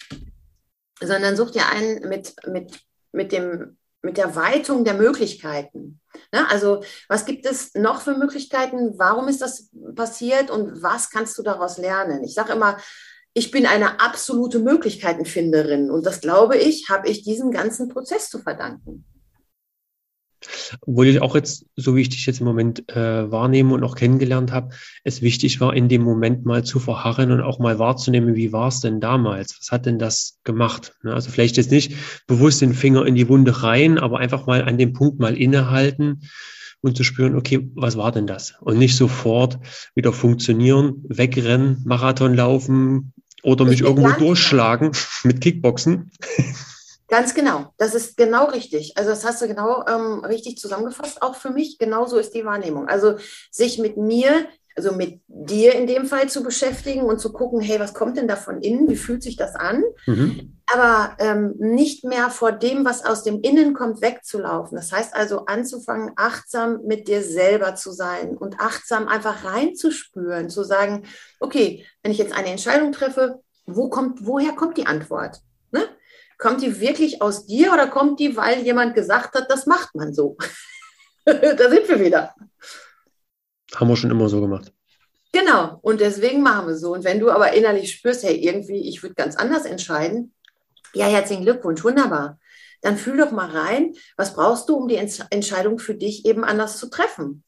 [1.02, 2.80] sondern such dir einen mit, mit,
[3.12, 6.00] mit dem mit der Weitung der Möglichkeiten.
[6.32, 6.50] Ne?
[6.50, 8.98] Also was gibt es noch für Möglichkeiten?
[8.98, 12.24] Warum ist das passiert und was kannst du daraus lernen?
[12.24, 12.78] Ich sage immer,
[13.34, 18.40] ich bin eine absolute Möglichkeitenfinderin und das glaube ich, habe ich diesem ganzen Prozess zu
[18.40, 19.06] verdanken.
[20.82, 23.96] Obwohl ich auch jetzt, so wie ich dich jetzt im Moment äh, wahrnehme und auch
[23.96, 24.70] kennengelernt habe,
[25.04, 28.70] es wichtig war, in dem Moment mal zu verharren und auch mal wahrzunehmen, wie war
[28.70, 29.58] es denn damals?
[29.60, 30.94] Was hat denn das gemacht?
[31.04, 31.14] Ne?
[31.14, 31.94] Also vielleicht jetzt nicht
[32.28, 36.22] bewusst den Finger in die Wunde rein, aber einfach mal an dem Punkt mal innehalten
[36.82, 38.56] und zu spüren, okay, was war denn das?
[38.62, 39.60] Und nicht sofort
[39.96, 44.92] wieder funktionieren, wegrennen, Marathon laufen oder mich irgendwo durchschlagen
[45.24, 46.12] mit Kickboxen.
[47.10, 48.96] Ganz genau, das ist genau richtig.
[48.96, 51.80] Also das hast du genau ähm, richtig zusammengefasst, auch für mich.
[51.80, 52.88] Genauso ist die Wahrnehmung.
[52.88, 53.16] Also
[53.50, 54.46] sich mit mir,
[54.76, 58.28] also mit dir in dem Fall zu beschäftigen und zu gucken, hey, was kommt denn
[58.28, 58.88] da von innen?
[58.88, 59.84] Wie fühlt sich das an?
[60.06, 60.62] Mhm.
[60.72, 64.76] Aber ähm, nicht mehr vor dem, was aus dem Innen kommt, wegzulaufen.
[64.76, 70.64] Das heißt also anzufangen, achtsam mit dir selber zu sein und achtsam einfach reinzuspüren, zu
[70.64, 71.06] sagen,
[71.40, 75.40] okay, wenn ich jetzt eine Entscheidung treffe, wo kommt, woher kommt die Antwort?
[75.72, 75.88] Ne?
[76.40, 80.14] Kommt die wirklich aus dir oder kommt die, weil jemand gesagt hat, das macht man
[80.14, 80.38] so?
[81.26, 82.34] da sind wir wieder.
[83.76, 84.74] Haben wir schon immer so gemacht.
[85.32, 86.94] Genau, und deswegen machen wir so.
[86.94, 90.34] Und wenn du aber innerlich spürst, hey, irgendwie, ich würde ganz anders entscheiden,
[90.94, 92.40] ja, herzlichen Glückwunsch, wunderbar.
[92.82, 96.78] Dann fühl doch mal rein, was brauchst du, um die Entscheidung für dich eben anders
[96.78, 97.44] zu treffen?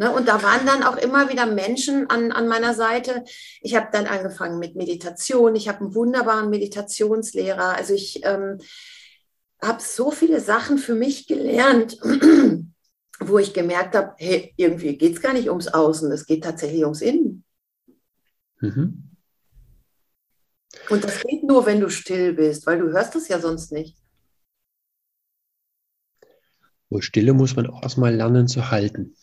[0.00, 0.10] Ne?
[0.10, 3.22] Und da waren dann auch immer wieder Menschen an, an meiner Seite.
[3.60, 5.54] Ich habe dann angefangen mit Meditation.
[5.54, 7.76] Ich habe einen wunderbaren Meditationslehrer.
[7.76, 8.60] Also ich ähm,
[9.60, 11.98] habe so viele Sachen für mich gelernt,
[13.20, 16.82] wo ich gemerkt habe, hey, irgendwie geht es gar nicht ums Außen, es geht tatsächlich
[16.84, 17.44] ums Innen.
[18.60, 19.16] Mhm.
[20.88, 23.98] Und das geht nur, wenn du still bist, weil du hörst es ja sonst nicht.
[26.88, 29.14] Wo Stille muss man auch erstmal lernen zu halten.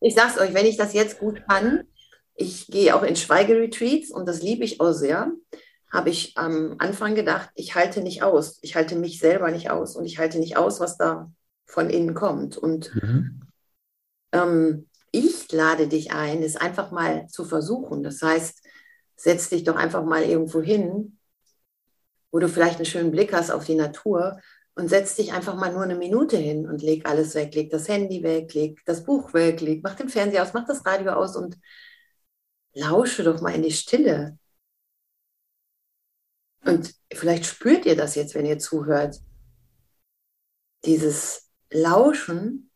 [0.00, 1.84] Ich sag's euch, wenn ich das jetzt gut kann,
[2.34, 5.32] ich gehe auch in Schweigeretreats und das liebe ich auch sehr,
[5.90, 8.58] habe ich am Anfang gedacht, ich halte nicht aus.
[8.62, 11.30] Ich halte mich selber nicht aus und ich halte nicht aus, was da
[11.66, 12.56] von innen kommt.
[12.56, 13.40] Und mhm.
[14.32, 18.02] ähm, ich lade dich ein, es einfach mal zu versuchen.
[18.02, 18.66] Das heißt,
[19.14, 21.18] setz dich doch einfach mal irgendwo hin,
[22.32, 24.40] wo du vielleicht einen schönen Blick hast auf die Natur
[24.76, 27.88] und setz dich einfach mal nur eine Minute hin und leg alles weg, leg das
[27.88, 31.36] Handy weg, leg das Buch weg, leg, mach den Fernseher aus, mach das Radio aus
[31.36, 31.56] und
[32.72, 34.36] lausche doch mal in die Stille.
[36.64, 39.20] Und vielleicht spürt ihr das jetzt, wenn ihr zuhört.
[40.84, 42.70] Dieses Lauschen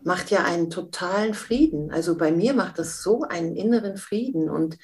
[0.00, 1.92] macht ja einen totalen Frieden.
[1.92, 4.50] Also bei mir macht das so einen inneren Frieden.
[4.50, 4.78] Und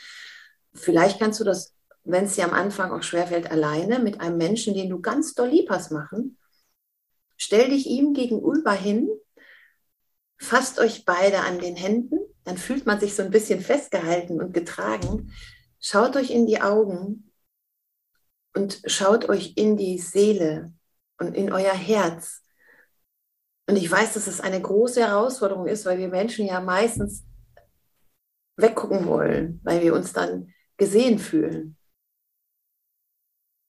[0.72, 4.74] vielleicht kannst du das, wenn es dir am Anfang auch schwerfällt, alleine mit einem Menschen,
[4.74, 6.38] den du ganz doll lieb hast, machen
[7.42, 9.08] Stell dich ihm gegenüber hin,
[10.38, 14.52] fasst euch beide an den Händen, dann fühlt man sich so ein bisschen festgehalten und
[14.52, 15.32] getragen.
[15.80, 17.32] Schaut euch in die Augen
[18.54, 20.74] und schaut euch in die Seele
[21.18, 22.42] und in euer Herz.
[23.66, 27.24] Und ich weiß, dass es eine große Herausforderung ist, weil wir Menschen ja meistens
[28.56, 31.78] weggucken wollen, weil wir uns dann gesehen fühlen.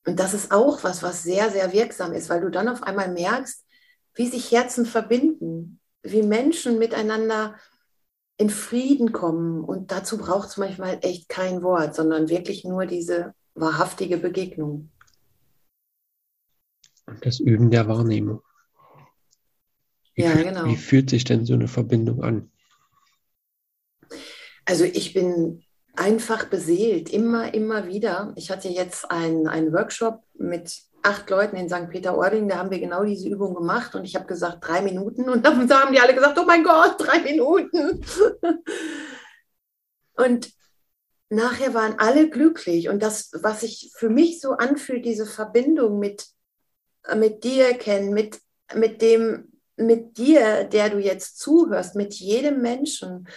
[0.06, 3.12] Und das ist auch was, was sehr, sehr wirksam ist, weil du dann auf einmal
[3.12, 3.66] merkst,
[4.16, 7.56] wie sich Herzen verbinden, wie Menschen miteinander
[8.38, 9.64] in Frieden kommen.
[9.64, 14.90] Und dazu braucht es manchmal echt kein Wort, sondern wirklich nur diese wahrhaftige Begegnung.
[17.06, 18.42] Und das Üben der Wahrnehmung.
[20.16, 20.66] Wie, ja, genau.
[20.66, 22.52] Wie fühlt sich denn so eine Verbindung an?
[24.66, 25.64] Also ich bin
[25.95, 28.34] einfach beseelt, immer, immer wieder.
[28.36, 31.89] Ich hatte jetzt einen Workshop mit acht Leuten in St.
[31.89, 35.45] Peter-Ording, da haben wir genau diese Übung gemacht und ich habe gesagt, drei Minuten und
[35.45, 38.06] dann haben die alle gesagt, oh mein Gott, drei Minuten.
[40.15, 40.51] und
[41.30, 46.27] nachher waren alle glücklich und das, was sich für mich so anfühlt, diese Verbindung mit,
[47.15, 48.39] mit dir kennen, mit,
[48.75, 53.27] mit dem, mit dir, der du jetzt zuhörst, mit jedem Menschen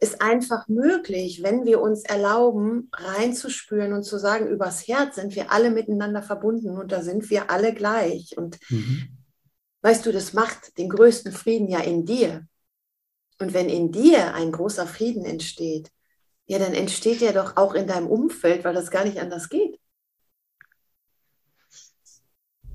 [0.00, 5.50] ist einfach möglich, wenn wir uns erlauben, reinzuspüren und zu sagen, übers Herz sind wir
[5.50, 8.38] alle miteinander verbunden und da sind wir alle gleich.
[8.38, 9.08] Und mhm.
[9.82, 12.46] weißt du, das macht den größten Frieden ja in dir.
[13.40, 15.90] Und wenn in dir ein großer Frieden entsteht,
[16.46, 19.78] ja, dann entsteht er doch auch in deinem Umfeld, weil das gar nicht anders geht.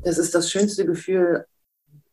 [0.03, 1.45] Das ist das schönste Gefühl,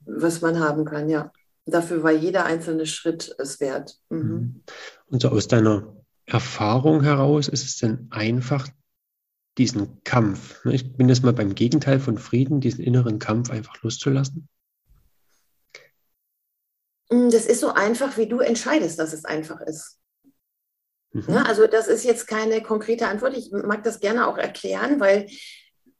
[0.01, 1.33] was man haben kann, ja.
[1.67, 3.99] Dafür war jeder einzelne Schritt es wert.
[4.09, 4.63] Mhm.
[5.11, 5.97] Und so aus deiner
[6.27, 8.69] Erfahrung heraus ist es denn einfach,
[9.59, 13.83] diesen Kampf, ne, ich bin jetzt mal beim Gegenteil von Frieden, diesen inneren Kampf einfach
[13.83, 14.49] loszulassen?
[17.11, 19.99] Mm, das ist so einfach, wie du entscheidest, dass es einfach ist.
[21.13, 21.25] Mhm.
[21.29, 23.37] Ja, also das ist jetzt keine konkrete Antwort.
[23.37, 25.29] Ich mag das gerne auch erklären, weil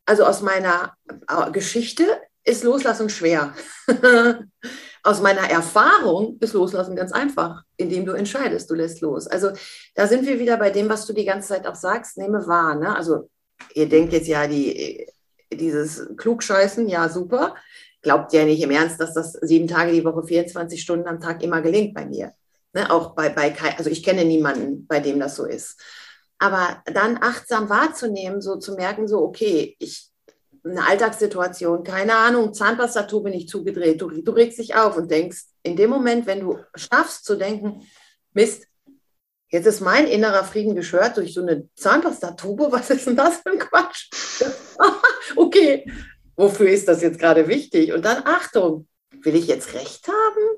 [0.07, 0.97] also aus meiner
[1.29, 2.07] äh, Geschichte
[2.45, 3.55] ist Loslassen schwer.
[5.03, 9.27] Aus meiner Erfahrung ist Loslassen ganz einfach, indem du entscheidest, du lässt los.
[9.27, 9.51] Also
[9.95, 12.75] da sind wir wieder bei dem, was du die ganze Zeit auch sagst, nehme wahr.
[12.75, 12.95] Ne?
[12.95, 13.31] Also
[13.75, 15.07] ihr denkt jetzt ja, die,
[15.53, 17.55] dieses Klugscheißen, ja super.
[18.03, 21.43] Glaubt ja nicht im Ernst, dass das sieben Tage die Woche, 24 Stunden am Tag
[21.43, 22.33] immer gelingt bei mir.
[22.73, 22.91] Ne?
[22.91, 25.81] Auch bei, bei, also ich kenne niemanden, bei dem das so ist.
[26.39, 30.10] Aber dann achtsam wahrzunehmen, so zu merken, so, okay, ich
[30.65, 35.77] eine Alltagssituation, keine Ahnung, Zahnpastatube nicht zugedreht, du, du regst dich auf und denkst, in
[35.77, 37.87] dem Moment, wenn du schaffst zu denken,
[38.33, 38.67] Mist,
[39.49, 43.51] jetzt ist mein innerer Frieden geschört durch so eine Zahnpastatube, was ist denn das für
[43.51, 44.11] ein Quatsch?
[45.37, 45.91] okay,
[46.37, 47.93] wofür ist das jetzt gerade wichtig?
[47.93, 50.57] Und dann Achtung, will ich jetzt recht haben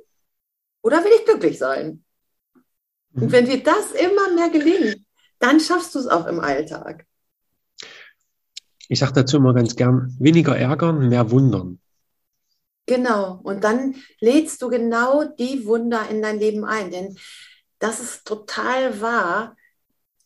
[0.82, 2.04] oder will ich glücklich sein?
[3.14, 3.32] Und mhm.
[3.32, 5.04] wenn dir das immer mehr gelingt,
[5.38, 7.06] dann schaffst du es auch im Alltag.
[8.92, 11.80] Ich sage dazu immer ganz gern, weniger ärgern, mehr wundern.
[12.84, 17.16] Genau, und dann lädst du genau die Wunder in dein Leben ein, denn
[17.78, 19.56] das ist total wahr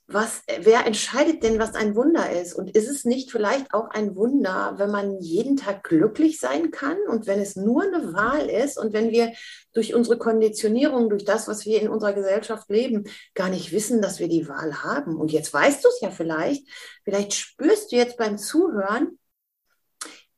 [0.08, 2.54] was, wer entscheidet denn, was ein Wunder ist?
[2.54, 6.96] Und ist es nicht vielleicht auch ein Wunder, wenn man jeden Tag glücklich sein kann
[7.08, 9.32] und wenn es nur eine Wahl ist und wenn wir
[9.72, 14.20] durch unsere Konditionierung, durch das, was wir in unserer Gesellschaft leben, gar nicht wissen, dass
[14.20, 15.16] wir die Wahl haben?
[15.16, 16.68] Und jetzt weißt du es ja vielleicht,
[17.02, 19.18] vielleicht spürst du jetzt beim Zuhören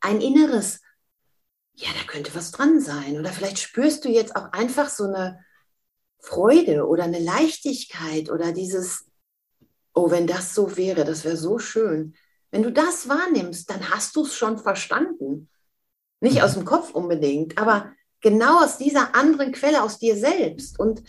[0.01, 0.81] ein inneres,
[1.75, 3.19] ja, da könnte was dran sein.
[3.19, 5.45] Oder vielleicht spürst du jetzt auch einfach so eine
[6.21, 9.08] Freude oder eine Leichtigkeit oder dieses,
[9.99, 12.15] oh, wenn das so wäre, das wäre so schön.
[12.51, 15.49] Wenn du das wahrnimmst, dann hast du es schon verstanden.
[16.21, 20.79] Nicht aus dem Kopf unbedingt, aber genau aus dieser anderen Quelle, aus dir selbst.
[20.79, 21.03] Und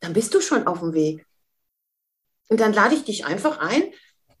[0.00, 1.26] dann bist du schon auf dem Weg.
[2.48, 3.82] Und dann lade ich dich einfach ein,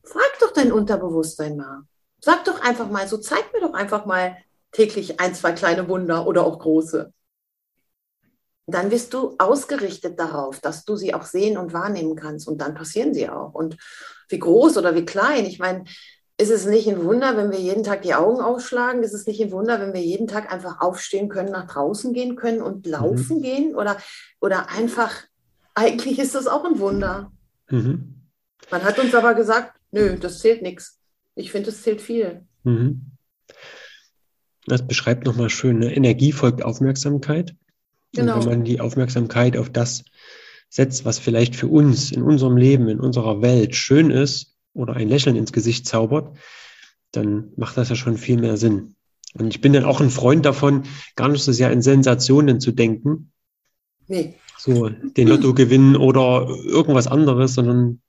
[0.02, 1.82] frag doch dein Unterbewusstsein mal.
[2.20, 4.36] Sag doch einfach mal, so zeig mir doch einfach mal
[4.72, 7.12] täglich ein, zwei kleine Wunder oder auch große
[8.66, 12.48] dann bist du ausgerichtet darauf, dass du sie auch sehen und wahrnehmen kannst.
[12.48, 13.54] Und dann passieren sie auch.
[13.54, 13.76] Und
[14.28, 15.84] wie groß oder wie klein, ich meine,
[16.36, 19.02] ist es nicht ein Wunder, wenn wir jeden Tag die Augen aufschlagen?
[19.02, 22.34] Ist es nicht ein Wunder, wenn wir jeden Tag einfach aufstehen können, nach draußen gehen
[22.36, 23.42] können und laufen mhm.
[23.42, 23.76] gehen?
[23.76, 23.98] Oder,
[24.40, 25.12] oder einfach,
[25.74, 27.30] eigentlich ist das auch ein Wunder.
[27.70, 28.14] Mhm.
[28.70, 30.98] Man hat uns aber gesagt, nö, das zählt nichts.
[31.36, 32.42] Ich finde, es zählt viel.
[32.64, 33.12] Mhm.
[34.66, 35.94] Das beschreibt nochmal schön, ne?
[35.94, 37.54] Energie folgt Aufmerksamkeit.
[38.14, 38.36] Genau.
[38.36, 40.04] Und wenn man die Aufmerksamkeit auf das
[40.68, 45.08] setzt, was vielleicht für uns in unserem Leben, in unserer Welt schön ist oder ein
[45.08, 46.36] Lächeln ins Gesicht zaubert,
[47.12, 48.96] dann macht das ja schon viel mehr Sinn.
[49.34, 50.84] Und ich bin dann auch ein Freund davon,
[51.16, 53.32] gar nicht so sehr in Sensationen zu denken.
[54.06, 54.34] Nee.
[54.58, 58.00] So den Lotto gewinnen oder irgendwas anderes, sondern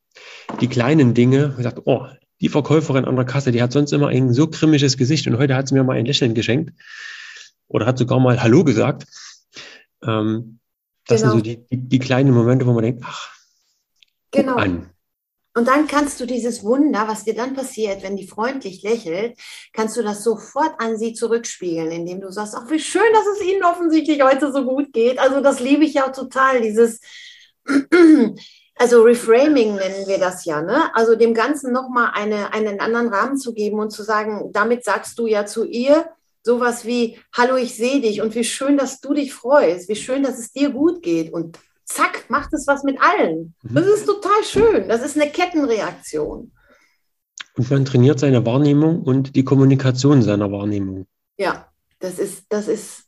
[0.61, 1.55] die kleinen Dinge.
[1.57, 2.05] Ich sage, oh,
[2.41, 5.55] die Verkäuferin an der Kasse, die hat sonst immer ein so grimmiges Gesicht und heute
[5.55, 6.73] hat sie mir mal ein Lächeln geschenkt
[7.67, 9.05] oder hat sogar mal Hallo gesagt.
[10.05, 10.59] Ähm,
[11.07, 11.33] das genau.
[11.33, 13.29] sind so die, die, die, kleinen Momente, wo man denkt, ach,
[14.31, 14.55] genau.
[14.55, 14.89] an.
[15.57, 19.39] Und dann kannst du dieses Wunder, was dir dann passiert, wenn die freundlich lächelt,
[19.71, 23.47] kannst du das sofort an sie zurückspiegeln, indem du sagst, ach, wie schön, dass es
[23.47, 25.17] ihnen offensichtlich heute so gut geht.
[25.17, 26.99] Also das liebe ich ja total, dieses,
[28.75, 30.93] also Reframing nennen wir das ja, ne?
[30.93, 35.17] Also dem Ganzen nochmal eine, einen anderen Rahmen zu geben und zu sagen, damit sagst
[35.17, 36.09] du ja zu ihr,
[36.45, 40.21] sowas wie, hallo, ich sehe dich und wie schön, dass du dich freust, wie schön,
[40.21, 41.33] dass es dir gut geht.
[41.33, 43.55] Und zack, macht es was mit allen.
[43.63, 43.73] Mhm.
[43.73, 44.87] Das ist total schön.
[44.87, 46.51] Das ist eine Kettenreaktion.
[47.57, 51.07] Und man trainiert seine Wahrnehmung und die Kommunikation seiner Wahrnehmung.
[51.37, 51.67] Ja,
[51.99, 53.05] das ist, das ist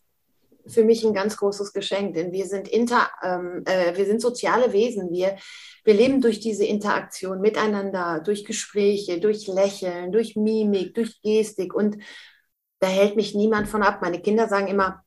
[0.65, 4.73] für mich ein ganz großes Geschenk, denn wir sind inter, ähm, äh, wir sind soziale
[4.73, 5.11] Wesen.
[5.11, 5.37] Wir,
[5.83, 11.97] wir leben durch diese Interaktion miteinander, durch Gespräche, durch Lächeln, durch Mimik, durch Gestik und
[12.79, 14.01] da hält mich niemand von ab.
[14.01, 15.03] Meine Kinder sagen immer,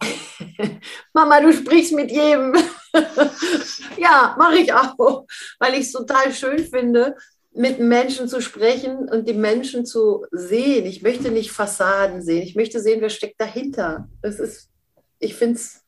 [1.12, 2.54] Mama, du sprichst mit jedem.
[3.98, 5.26] ja, mache ich auch,
[5.58, 7.16] weil ich es total schön finde,
[7.54, 10.86] mit Menschen zu sprechen und die Menschen zu sehen.
[10.86, 12.42] Ich möchte nicht Fassaden sehen.
[12.42, 14.08] Ich möchte sehen, wer steckt dahinter.
[14.22, 14.70] Das ist,
[15.18, 15.82] ich finde es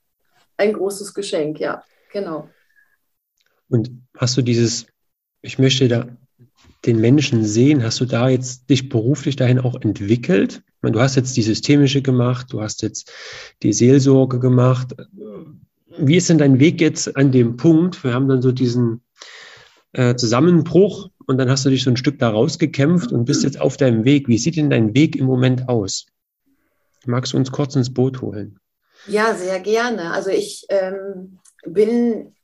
[0.56, 2.48] ein großes Geschenk, ja, genau.
[3.68, 4.86] Und hast du dieses,
[5.40, 6.06] ich möchte da
[6.86, 10.62] den Menschen sehen, hast du da jetzt dich beruflich dahin auch entwickelt?
[10.82, 13.10] Meine, du hast jetzt die systemische gemacht, du hast jetzt
[13.62, 14.94] die Seelsorge gemacht.
[15.96, 18.04] Wie ist denn dein Weg jetzt an dem Punkt?
[18.04, 19.02] Wir haben dann so diesen
[19.92, 23.60] äh, Zusammenbruch und dann hast du dich so ein Stück da rausgekämpft und bist jetzt
[23.60, 24.28] auf deinem Weg.
[24.28, 26.06] Wie sieht denn dein Weg im Moment aus?
[27.06, 28.58] Magst du uns kurz ins Boot holen?
[29.06, 30.12] Ja, sehr gerne.
[30.12, 32.34] Also ich ähm, bin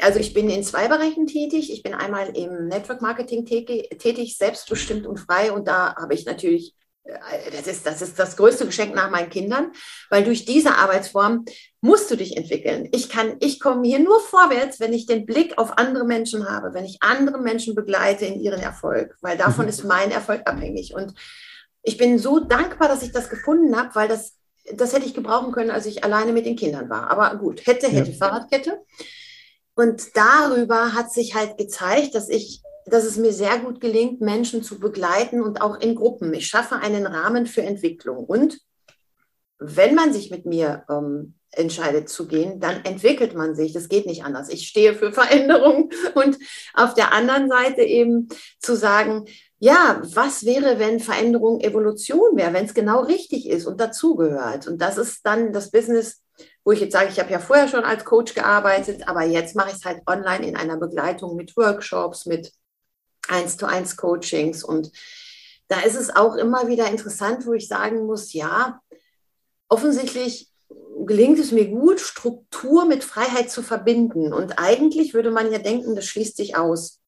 [0.00, 1.72] also ich bin in zwei Bereichen tätig.
[1.72, 5.52] Ich bin einmal im Network Marketing tätig, selbstbestimmt und frei.
[5.52, 6.74] Und da habe ich natürlich
[7.04, 9.72] äh, das ist, das ist das größte Geschenk nach meinen Kindern,
[10.08, 11.44] weil durch diese Arbeitsform
[11.80, 12.88] musst du dich entwickeln.
[12.92, 16.74] Ich kann, ich komme hier nur vorwärts, wenn ich den Blick auf andere Menschen habe,
[16.74, 19.70] wenn ich andere Menschen begleite in ihren Erfolg, weil davon mhm.
[19.70, 20.94] ist mein Erfolg abhängig.
[20.94, 21.14] Und
[21.82, 24.36] ich bin so dankbar, dass ich das gefunden habe, weil das,
[24.72, 27.10] das hätte ich gebrauchen können, als ich alleine mit den Kindern war.
[27.10, 28.16] Aber gut, hätte, hätte, ja.
[28.16, 28.82] Fahrradkette.
[29.80, 34.62] Und darüber hat sich halt gezeigt, dass ich dass es mir sehr gut gelingt, Menschen
[34.62, 36.34] zu begleiten und auch in Gruppen.
[36.34, 38.24] Ich schaffe einen Rahmen für Entwicklung.
[38.24, 38.58] Und
[39.58, 43.72] wenn man sich mit mir ähm, entscheidet zu gehen, dann entwickelt man sich.
[43.72, 44.48] Das geht nicht anders.
[44.48, 46.36] Ich stehe für Veränderung und
[46.74, 48.28] auf der anderen Seite eben
[48.58, 49.26] zu sagen,
[49.58, 54.66] ja, was wäre, wenn Veränderung Evolution wäre, wenn es genau richtig ist und dazugehört?
[54.66, 56.22] Und das ist dann das Business,
[56.64, 59.70] wo ich jetzt sage, ich habe ja vorher schon als Coach gearbeitet, aber jetzt mache
[59.70, 62.52] ich es halt online in einer Begleitung mit Workshops, mit
[63.28, 64.62] eins zu eins Coachings.
[64.62, 64.90] Und
[65.68, 68.80] da ist es auch immer wieder interessant, wo ich sagen muss, ja,
[69.68, 70.50] offensichtlich
[71.06, 74.32] gelingt es mir gut, Struktur mit Freiheit zu verbinden.
[74.32, 77.00] Und eigentlich würde man ja denken, das schließt sich aus.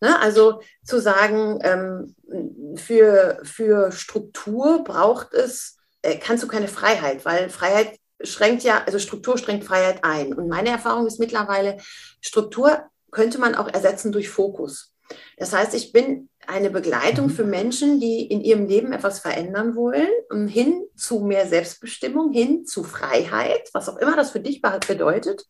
[0.00, 0.20] Ne?
[0.20, 7.48] Also zu sagen, ähm, für, für Struktur braucht es, äh, kannst du keine Freiheit, weil
[7.48, 10.32] Freiheit schränkt ja, also Struktur schränkt Freiheit ein.
[10.32, 11.78] Und meine Erfahrung ist mittlerweile,
[12.20, 14.92] Struktur könnte man auch ersetzen durch Fokus.
[15.36, 20.08] Das heißt, ich bin eine Begleitung für Menschen, die in ihrem Leben etwas verändern wollen,
[20.48, 25.44] hin zu mehr Selbstbestimmung, hin zu Freiheit, was auch immer das für dich bedeutet,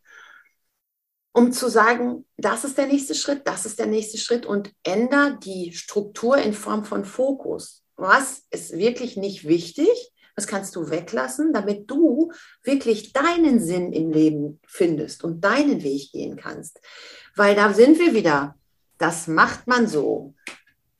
[1.32, 5.38] um zu sagen, das ist der nächste Schritt, das ist der nächste Schritt und ändere
[5.38, 7.82] die Struktur in Form von Fokus.
[7.96, 9.88] Was ist wirklich nicht wichtig?
[10.37, 12.30] Was kannst du weglassen, damit du
[12.62, 16.80] wirklich deinen Sinn im Leben findest und deinen Weg gehen kannst?
[17.34, 18.55] Weil da sind wir wieder
[18.99, 20.34] das macht man so.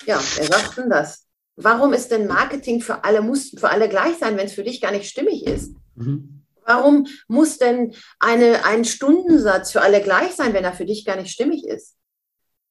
[0.05, 1.26] Ja, wer sagt denn das?
[1.57, 4.80] Warum ist denn Marketing für alle, muss für alle gleich sein, wenn es für dich
[4.80, 5.74] gar nicht stimmig ist?
[5.95, 6.43] Mhm.
[6.64, 11.16] Warum muss denn eine, ein Stundensatz für alle gleich sein, wenn er für dich gar
[11.16, 11.97] nicht stimmig ist?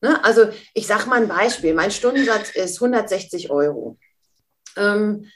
[0.01, 0.23] Ne?
[0.23, 1.73] Also ich sage mal ein Beispiel.
[1.73, 3.97] Mein Stundensatz ist 160 Euro.
[4.77, 5.31] Ähm,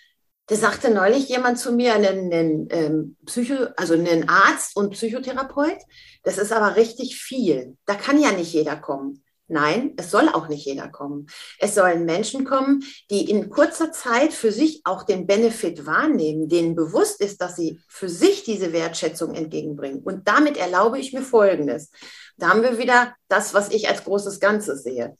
[0.50, 5.78] da sagte neulich jemand zu mir, einen, einen ähm, Psycho, also einen Arzt und Psychotherapeut,
[6.24, 7.78] das ist aber richtig viel.
[7.86, 9.24] Da kann ja nicht jeder kommen.
[9.48, 11.28] Nein, es soll auch nicht jeder kommen.
[11.60, 16.76] Es sollen Menschen kommen, die in kurzer Zeit für sich auch den Benefit wahrnehmen, denen
[16.76, 20.02] bewusst ist, dass sie für sich diese Wertschätzung entgegenbringen.
[20.02, 21.90] Und damit erlaube ich mir Folgendes.
[22.38, 25.18] Da haben wir wieder das, was ich als großes Ganzes sehe.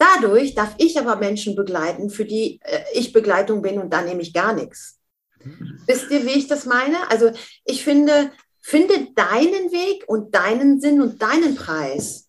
[0.00, 4.22] Dadurch darf ich aber Menschen begleiten, für die äh, ich Begleitung bin und da nehme
[4.22, 4.98] ich gar nichts.
[5.86, 7.10] Wisst ihr, wie ich das meine?
[7.10, 7.30] Also
[7.66, 8.32] ich finde,
[8.62, 12.28] finde deinen Weg und deinen Sinn und deinen Preis.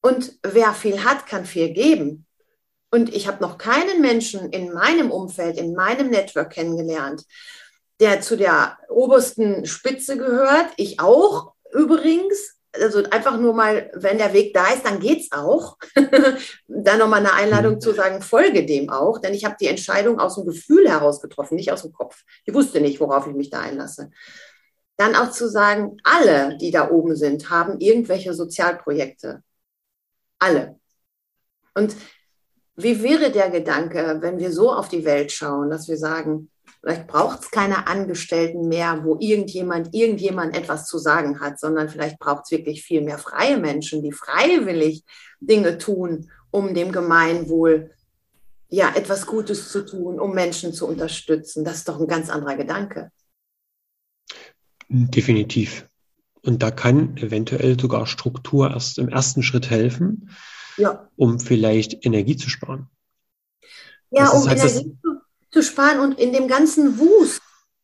[0.00, 2.26] Und wer viel hat, kann viel geben.
[2.90, 7.24] Und ich habe noch keinen Menschen in meinem Umfeld, in meinem Network kennengelernt,
[8.00, 10.72] der zu der obersten Spitze gehört.
[10.76, 12.57] Ich auch übrigens.
[12.72, 15.78] Also einfach nur mal, wenn der Weg da ist, dann geht es auch.
[16.68, 17.80] dann nochmal eine Einladung mhm.
[17.80, 19.18] zu sagen, folge dem auch.
[19.18, 22.24] Denn ich habe die Entscheidung aus dem Gefühl heraus getroffen, nicht aus dem Kopf.
[22.44, 24.10] Ich wusste nicht, worauf ich mich da einlasse.
[24.96, 29.42] Dann auch zu sagen, alle, die da oben sind, haben irgendwelche Sozialprojekte
[30.38, 30.78] alle.
[31.74, 31.96] Und
[32.76, 36.50] wie wäre der Gedanke, wenn wir so auf die Welt schauen, dass wir sagen,
[36.80, 42.18] Vielleicht braucht es keine Angestellten mehr, wo irgendjemand, irgendjemand etwas zu sagen hat, sondern vielleicht
[42.18, 45.04] braucht es wirklich viel mehr freie Menschen, die freiwillig
[45.40, 47.90] Dinge tun, um dem Gemeinwohl
[48.68, 51.64] ja etwas Gutes zu tun, um Menschen zu unterstützen.
[51.64, 53.10] Das ist doch ein ganz anderer Gedanke.
[54.88, 55.88] Definitiv.
[56.42, 60.30] Und da kann eventuell sogar Struktur erst im ersten Schritt helfen,
[60.76, 61.08] ja.
[61.16, 62.88] um vielleicht Energie zu sparen.
[64.10, 65.17] Ja, um heißt, Energie zu,
[65.50, 67.40] zu, sparen und in dem ganzen Wust.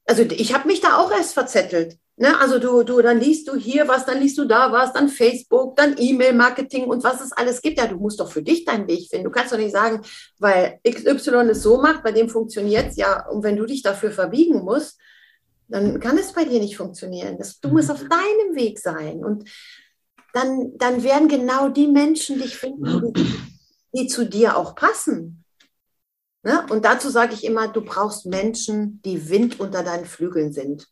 [0.07, 1.99] Also ich habe mich da auch erst verzettelt.
[2.17, 2.39] Ne?
[2.39, 5.77] Also du, du, dann liest du hier was, dann liest du da was, dann Facebook,
[5.77, 7.79] dann E-Mail-Marketing und was es alles gibt.
[7.79, 9.25] Ja, du musst doch für dich deinen Weg finden.
[9.25, 10.01] Du kannst doch nicht sagen,
[10.39, 14.13] weil XY es so macht, bei dem funktioniert es, ja, und wenn du dich dafür
[14.13, 14.99] verbiegen musst,
[15.69, 17.37] dann kann es bei dir nicht funktionieren.
[17.39, 17.95] Das, du musst mhm.
[17.95, 19.25] auf deinem Weg sein.
[19.25, 19.49] Und
[20.33, 23.35] dann, dann werden genau die Menschen dich finden, die,
[23.93, 25.44] die zu dir auch passen.
[26.45, 26.67] Ne?
[26.71, 30.87] Und dazu sage ich immer, du brauchst Menschen, die Wind unter deinen Flügeln sind.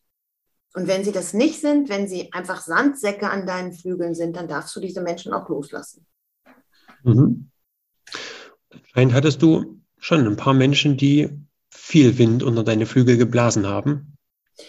[0.74, 4.48] Und wenn sie das nicht sind, wenn sie einfach Sandsäcke an deinen Flügeln sind, dann
[4.48, 6.06] darfst du diese Menschen auch loslassen.
[7.04, 7.50] Mhm.
[8.94, 11.28] Hattest du schon ein paar Menschen, die
[11.68, 14.16] viel Wind unter deine Flügel geblasen haben,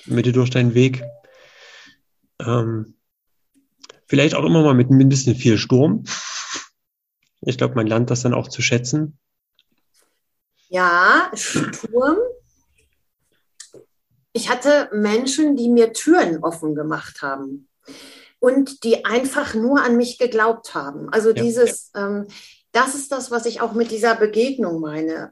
[0.05, 1.03] mit dir durch deinen Weg.
[2.39, 2.95] Ähm,
[4.07, 6.03] vielleicht auch immer mal mit bisschen viel Sturm.
[7.41, 9.17] Ich glaube, man lernt das dann auch zu schätzen.
[10.74, 12.17] Ja, Sturm
[14.34, 17.69] ich hatte Menschen, die mir Türen offen gemacht haben
[18.39, 21.09] und die einfach nur an mich geglaubt haben.
[21.13, 21.91] Also ja, dieses.
[21.95, 22.28] Ähm,
[22.71, 25.32] das ist das, was ich auch mit dieser Begegnung meine.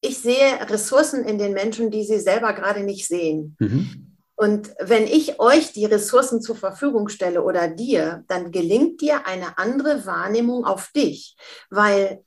[0.00, 3.56] Ich sehe Ressourcen in den Menschen, die sie selber gerade nicht sehen.
[3.58, 4.16] Mhm.
[4.36, 9.58] Und wenn ich euch die Ressourcen zur Verfügung stelle oder dir, dann gelingt dir eine
[9.58, 11.36] andere Wahrnehmung auf dich,
[11.70, 12.22] weil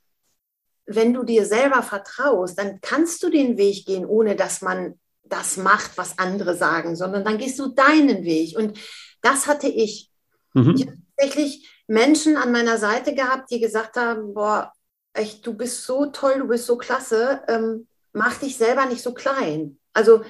[0.96, 5.58] wenn du dir selber vertraust, dann kannst du den Weg gehen, ohne dass man das
[5.58, 8.58] macht, was andere sagen, sondern dann gehst du deinen Weg.
[8.58, 8.80] Und
[9.22, 10.12] das hatte ich.
[10.54, 10.76] Mhm.
[10.76, 14.74] Ich habe tatsächlich Menschen an meiner Seite gehabt, die gesagt haben, boah,
[15.14, 19.14] echt, du bist so toll, du bist so klasse, ähm, mach dich selber nicht so
[19.14, 19.78] klein.
[19.94, 20.22] Also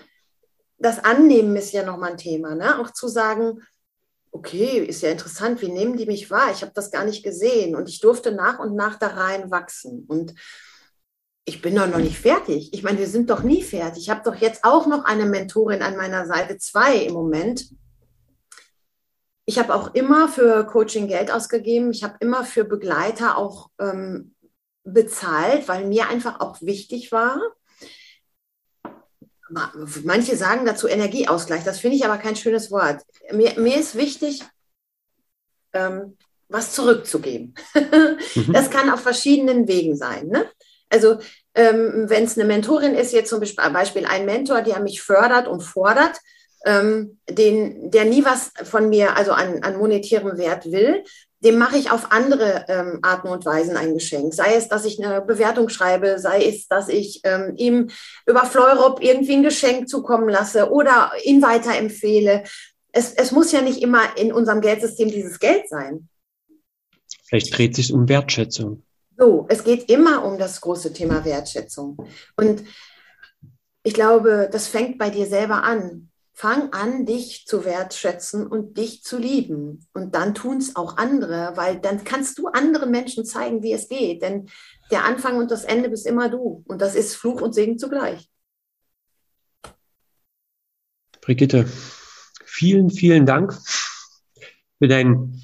[0.78, 2.80] das Annehmen ist ja nochmal ein Thema, ne?
[2.80, 3.62] auch zu sagen,
[4.32, 6.52] okay, ist ja interessant, wie nehmen die mich wahr?
[6.52, 10.06] Ich habe das gar nicht gesehen und ich durfte nach und nach da rein wachsen.
[10.08, 10.34] Und
[11.46, 12.74] ich bin doch noch nicht fertig.
[12.74, 14.04] Ich meine, wir sind doch nie fertig.
[14.04, 17.70] Ich habe doch jetzt auch noch eine Mentorin an meiner Seite, zwei im Moment.
[19.46, 21.92] Ich habe auch immer für Coaching Geld ausgegeben.
[21.92, 24.36] Ich habe immer für Begleiter auch ähm,
[24.84, 27.42] bezahlt, weil mir einfach auch wichtig war,
[30.04, 33.02] Manche sagen dazu Energieausgleich, das finde ich aber kein schönes Wort.
[33.32, 34.44] Mir, mir ist wichtig,
[35.74, 37.56] ähm, was zurückzugeben.
[37.76, 38.54] mhm.
[38.54, 40.28] Das kann auf verschiedenen Wegen sein.
[40.28, 40.46] Ne?
[40.90, 41.20] Also
[41.56, 45.62] ähm, wenn es eine Mentorin ist, jetzt zum Beispiel ein Mentor, der mich fördert und
[45.62, 46.20] fordert,
[46.66, 51.04] ähm, den, der nie was von mir, also an, an monetärem Wert will,
[51.44, 54.34] dem mache ich auf andere ähm, Arten und Weisen ein Geschenk.
[54.34, 57.90] Sei es, dass ich eine Bewertung schreibe, sei es, dass ich ähm, ihm
[58.28, 62.44] über Fleurop irgendwie ein Geschenk zukommen lasse oder ihn weiterempfehle.
[62.92, 66.10] Es, es muss ja nicht immer in unserem Geldsystem dieses Geld sein.
[67.26, 68.84] Vielleicht dreht sich um Wertschätzung.
[69.18, 71.98] So, es geht immer um das große Thema Wertschätzung.
[72.36, 72.64] Und
[73.84, 76.11] ich glaube, das fängt bei dir selber an.
[76.42, 79.86] Fang an, dich zu wertschätzen und dich zu lieben.
[79.94, 83.88] Und dann tun es auch andere, weil dann kannst du anderen Menschen zeigen, wie es
[83.90, 84.24] geht.
[84.24, 84.50] Denn
[84.90, 86.64] der Anfang und das Ende bist immer du.
[86.68, 88.28] Und das ist Fluch und Segen zugleich.
[91.22, 91.68] Brigitte,
[92.44, 93.54] vielen, vielen Dank
[94.80, 95.40] für dein,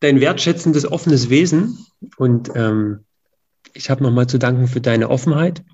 [0.00, 1.86] dein wertschätzendes, offenes Wesen.
[2.18, 3.06] Und ähm,
[3.72, 5.64] ich habe nochmal zu danken für deine Offenheit,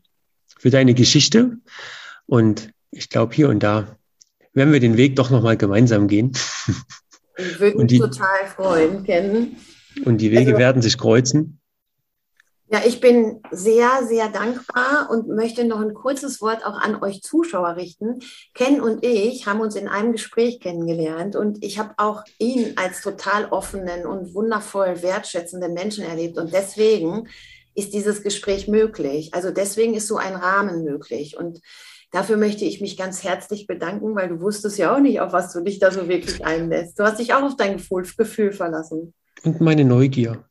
[0.56, 1.56] für deine Geschichte.
[2.26, 3.98] Und ich glaube, hier und da
[4.56, 6.32] werden wir den Weg doch nochmal gemeinsam gehen.
[7.38, 9.56] Ich würde mich die, total freuen, kennen.
[10.04, 11.60] Und die Wege also, werden sich kreuzen.
[12.68, 17.22] Ja, ich bin sehr, sehr dankbar und möchte noch ein kurzes Wort auch an euch
[17.22, 18.20] Zuschauer richten.
[18.54, 23.02] Ken und ich haben uns in einem Gespräch kennengelernt und ich habe auch ihn als
[23.02, 26.38] total offenen und wundervoll wertschätzenden Menschen erlebt.
[26.38, 27.28] Und deswegen
[27.74, 29.34] ist dieses Gespräch möglich.
[29.34, 31.36] Also deswegen ist so ein Rahmen möglich.
[31.36, 31.60] Und
[32.16, 35.52] Dafür möchte ich mich ganz herzlich bedanken, weil du wusstest ja auch nicht, auf was
[35.52, 36.98] du dich da so wirklich einlässt.
[36.98, 39.12] Du hast dich auch auf dein Gefühl verlassen.
[39.44, 40.42] Und meine Neugier.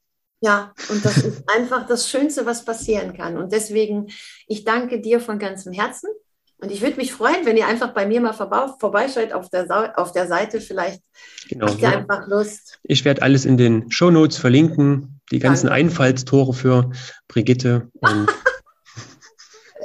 [0.41, 3.35] Ja, und das ist einfach das Schönste, was passieren kann.
[3.35, 4.11] Und deswegen,
[4.45, 6.11] ich danke dir von ganzem Herzen.
[6.59, 10.11] Und ich würde mich freuen, wenn ihr einfach bei mir mal vorbeischaut auf der, auf
[10.11, 10.61] der Seite.
[10.61, 11.01] Vielleicht
[11.49, 11.97] genau, habt ihr ja.
[11.97, 12.77] einfach Lust.
[12.83, 15.19] Ich werde alles in den Show Notes verlinken.
[15.31, 15.79] Die ganzen danke.
[15.79, 16.91] Einfallstore für
[17.27, 17.89] Brigitte.
[18.01, 18.27] Und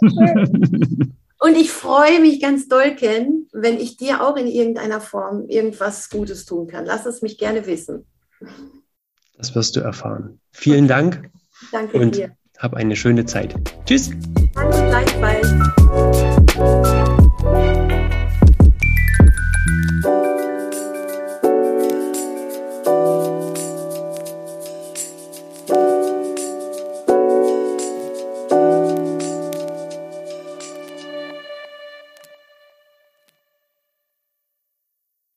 [1.43, 6.11] Und ich freue mich ganz doll, Ken, wenn ich dir auch in irgendeiner Form irgendwas
[6.11, 6.85] Gutes tun kann.
[6.85, 8.05] Lass es mich gerne wissen.
[9.39, 10.39] Das wirst du erfahren.
[10.53, 11.31] Vielen Dank.
[11.73, 12.37] Danke und dir.
[12.59, 13.55] Hab eine schöne Zeit.
[13.87, 14.11] Tschüss.
[14.55, 15.49] Danke gleichfalls.